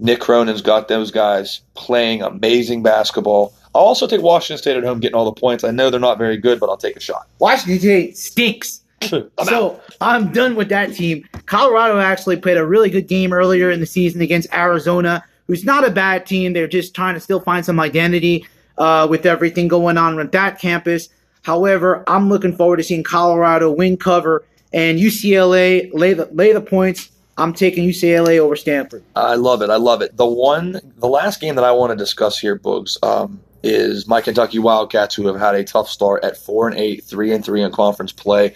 Mick 0.01 0.19
Cronin's 0.19 0.61
got 0.61 0.87
those 0.87 1.11
guys 1.11 1.61
playing 1.75 2.21
amazing 2.21 2.81
basketball. 2.81 3.53
I'll 3.73 3.83
also 3.83 4.07
take 4.07 4.21
Washington 4.21 4.57
State 4.57 4.77
at 4.77 4.83
home 4.83 4.99
getting 4.99 5.15
all 5.15 5.25
the 5.25 5.39
points. 5.39 5.63
I 5.63 5.71
know 5.71 5.89
they're 5.89 5.99
not 5.99 6.17
very 6.17 6.37
good, 6.37 6.59
but 6.59 6.69
I'll 6.69 6.77
take 6.77 6.95
a 6.95 6.99
shot. 6.99 7.27
Washington 7.39 7.79
State 7.79 8.17
stinks. 8.17 8.80
I'm 9.01 9.13
out. 9.13 9.31
so 9.45 9.81
I'm 9.99 10.31
done 10.31 10.55
with 10.55 10.69
that 10.69 10.93
team. 10.93 11.27
Colorado 11.45 11.99
actually 11.99 12.37
played 12.37 12.57
a 12.57 12.65
really 12.65 12.89
good 12.89 13.07
game 13.07 13.33
earlier 13.33 13.71
in 13.71 13.79
the 13.79 13.85
season 13.85 14.21
against 14.21 14.53
Arizona, 14.53 15.23
who's 15.47 15.65
not 15.65 15.87
a 15.87 15.91
bad 15.91 16.25
team. 16.25 16.53
They're 16.53 16.67
just 16.67 16.93
trying 16.93 17.15
to 17.15 17.19
still 17.19 17.39
find 17.39 17.65
some 17.65 17.79
identity 17.79 18.47
uh, 18.77 19.07
with 19.09 19.25
everything 19.25 19.67
going 19.67 19.97
on 19.97 20.15
with 20.15 20.31
that 20.31 20.59
campus. 20.59 21.09
However, 21.43 22.03
I'm 22.07 22.29
looking 22.29 22.55
forward 22.55 22.77
to 22.77 22.83
seeing 22.83 23.03
Colorado 23.03 23.71
win 23.71 23.97
cover 23.97 24.45
and 24.73 24.99
UCLA 24.99 25.89
lay 25.93 26.13
the 26.13 26.25
lay 26.31 26.53
the 26.53 26.61
points. 26.61 27.09
I'm 27.37 27.53
taking 27.53 27.87
UCLA 27.87 28.39
over 28.39 28.55
Stanford. 28.55 29.03
I 29.15 29.35
love 29.35 29.61
it. 29.61 29.69
I 29.69 29.77
love 29.77 30.01
it. 30.01 30.15
The 30.15 30.25
one, 30.25 30.79
the 30.97 31.07
last 31.07 31.39
game 31.41 31.55
that 31.55 31.63
I 31.63 31.71
want 31.71 31.91
to 31.91 31.95
discuss 31.95 32.37
here, 32.37 32.59
Boogs, 32.59 33.01
um, 33.03 33.39
is 33.63 34.07
my 34.07 34.21
Kentucky 34.21 34.59
Wildcats, 34.59 35.15
who 35.15 35.27
have 35.27 35.39
had 35.39 35.55
a 35.55 35.63
tough 35.63 35.89
start 35.89 36.23
at 36.23 36.37
four 36.37 36.67
and 36.67 36.77
eight, 36.77 37.03
three 37.03 37.31
and 37.31 37.43
three 37.43 37.61
in 37.61 37.71
conference 37.71 38.11
play. 38.11 38.55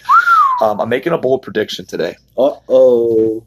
Um, 0.60 0.80
I'm 0.80 0.88
making 0.88 1.12
a 1.12 1.18
bold 1.18 1.42
prediction 1.42 1.86
today. 1.86 2.16
Uh 2.36 2.56
oh. 2.68 3.44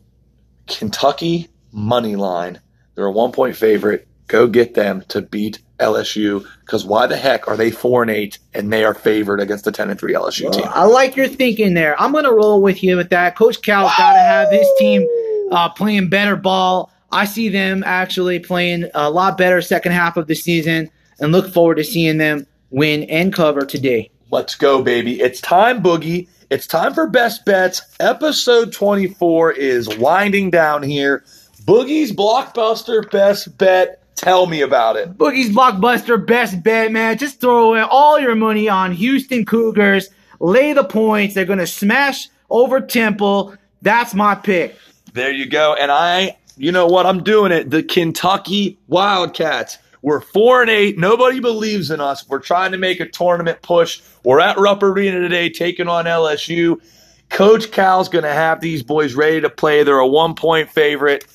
Kentucky 0.67 1.49
money 1.71 2.15
line. 2.15 2.59
They're 2.95 3.05
a 3.05 3.11
one 3.11 3.31
point 3.31 3.55
favorite. 3.55 4.07
Go 4.27 4.47
get 4.47 4.75
them 4.75 5.03
to 5.07 5.21
beat 5.21 5.59
LSU 5.79 6.45
because 6.61 6.85
why 6.85 7.07
the 7.07 7.17
heck 7.17 7.47
are 7.47 7.57
they 7.57 7.71
four 7.71 8.03
and 8.03 8.11
eight 8.11 8.37
and 8.53 8.71
they 8.71 8.83
are 8.83 8.93
favored 8.93 9.39
against 9.39 9.65
the 9.65 9.71
ten 9.71 9.89
and 9.89 9.99
three 9.99 10.13
LSU 10.13 10.51
team? 10.51 10.65
I 10.67 10.83
like 10.85 11.15
your 11.15 11.27
thinking 11.27 11.73
there. 11.73 11.99
I'm 11.99 12.11
going 12.11 12.25
to 12.25 12.33
roll 12.33 12.61
with 12.61 12.83
you 12.83 12.97
with 12.97 13.09
that. 13.09 13.35
Coach 13.35 13.61
Cal's 13.61 13.91
got 13.97 14.13
to 14.13 14.19
have 14.19 14.51
his 14.51 14.67
team 14.77 15.07
uh, 15.51 15.69
playing 15.69 16.09
better 16.09 16.35
ball. 16.35 16.91
I 17.11 17.25
see 17.25 17.49
them 17.49 17.83
actually 17.85 18.39
playing 18.39 18.89
a 18.93 19.09
lot 19.09 19.37
better 19.37 19.61
second 19.63 19.93
half 19.93 20.15
of 20.15 20.27
the 20.27 20.35
season 20.35 20.91
and 21.19 21.31
look 21.31 21.51
forward 21.53 21.75
to 21.75 21.83
seeing 21.83 22.17
them 22.17 22.47
win 22.69 23.03
and 23.03 23.33
cover 23.33 23.65
today. 23.65 24.11
Let's 24.31 24.55
go, 24.55 24.81
baby. 24.81 25.19
It's 25.19 25.41
time, 25.41 25.81
Boogie. 25.81 26.27
It's 26.49 26.67
time 26.67 26.93
for 26.93 27.07
Best 27.07 27.45
Bets. 27.45 27.81
Episode 27.99 28.73
24 28.73 29.53
is 29.53 29.97
winding 29.97 30.51
down 30.51 30.83
here. 30.83 31.23
Boogie's 31.63 32.11
Blockbuster 32.11 33.09
Best 33.09 33.57
Bet. 33.57 33.99
Tell 34.19 34.47
me 34.47 34.59
about 34.59 34.97
it. 34.97 35.17
Boogie's 35.17 35.49
Blockbuster 35.49 36.27
best 36.27 36.61
bet, 36.61 36.91
man. 36.91 37.17
Just 37.17 37.39
throw 37.39 37.73
in 37.75 37.83
all 37.83 38.19
your 38.19 38.35
money 38.35 38.67
on 38.67 38.91
Houston 38.91 39.45
Cougars. 39.45 40.09
Lay 40.41 40.73
the 40.73 40.83
points. 40.83 41.35
They're 41.35 41.45
going 41.45 41.59
to 41.59 41.67
smash 41.67 42.27
over 42.49 42.81
Temple. 42.81 43.55
That's 43.81 44.13
my 44.13 44.35
pick. 44.35 44.75
There 45.13 45.31
you 45.31 45.45
go. 45.45 45.73
And 45.73 45.89
I, 45.89 46.35
you 46.57 46.73
know 46.73 46.85
what? 46.85 47.05
I'm 47.05 47.23
doing 47.23 47.53
it. 47.53 47.69
The 47.69 47.81
Kentucky 47.81 48.77
Wildcats. 48.89 49.77
We're 50.01 50.21
four 50.21 50.61
and 50.61 50.69
eight. 50.69 50.97
Nobody 50.97 51.39
believes 51.39 51.91
in 51.91 51.99
us. 51.99 52.27
We're 52.27 52.39
trying 52.39 52.71
to 52.71 52.77
make 52.77 52.99
a 52.99 53.07
tournament 53.07 53.61
push. 53.61 54.01
We're 54.23 54.39
at 54.39 54.57
Rupp 54.57 54.83
Arena 54.83 55.19
today, 55.19 55.49
taking 55.49 55.87
on 55.87 56.05
LSU. 56.05 56.81
Coach 57.29 57.71
Cal's 57.71 58.09
going 58.09 58.23
to 58.23 58.33
have 58.33 58.61
these 58.61 58.81
boys 58.83 59.13
ready 59.13 59.41
to 59.41 59.49
play. 59.49 59.83
They're 59.83 59.99
a 59.99 60.07
one 60.07 60.35
point 60.35 60.69
favorite. 60.69 61.25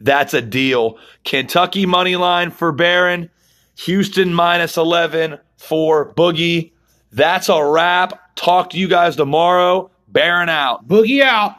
That's 0.00 0.34
a 0.34 0.42
deal. 0.42 0.98
Kentucky 1.24 1.86
money 1.86 2.16
line 2.16 2.50
for 2.50 2.72
Baron. 2.72 3.30
Houston 3.76 4.34
minus 4.34 4.76
11 4.76 5.38
for 5.56 6.12
Boogie. 6.14 6.72
That's 7.12 7.48
a 7.48 7.64
wrap. 7.64 8.34
Talk 8.36 8.70
to 8.70 8.78
you 8.78 8.88
guys 8.88 9.16
tomorrow. 9.16 9.90
Baron 10.08 10.48
out. 10.48 10.86
Boogie 10.86 11.22
out. 11.22 11.52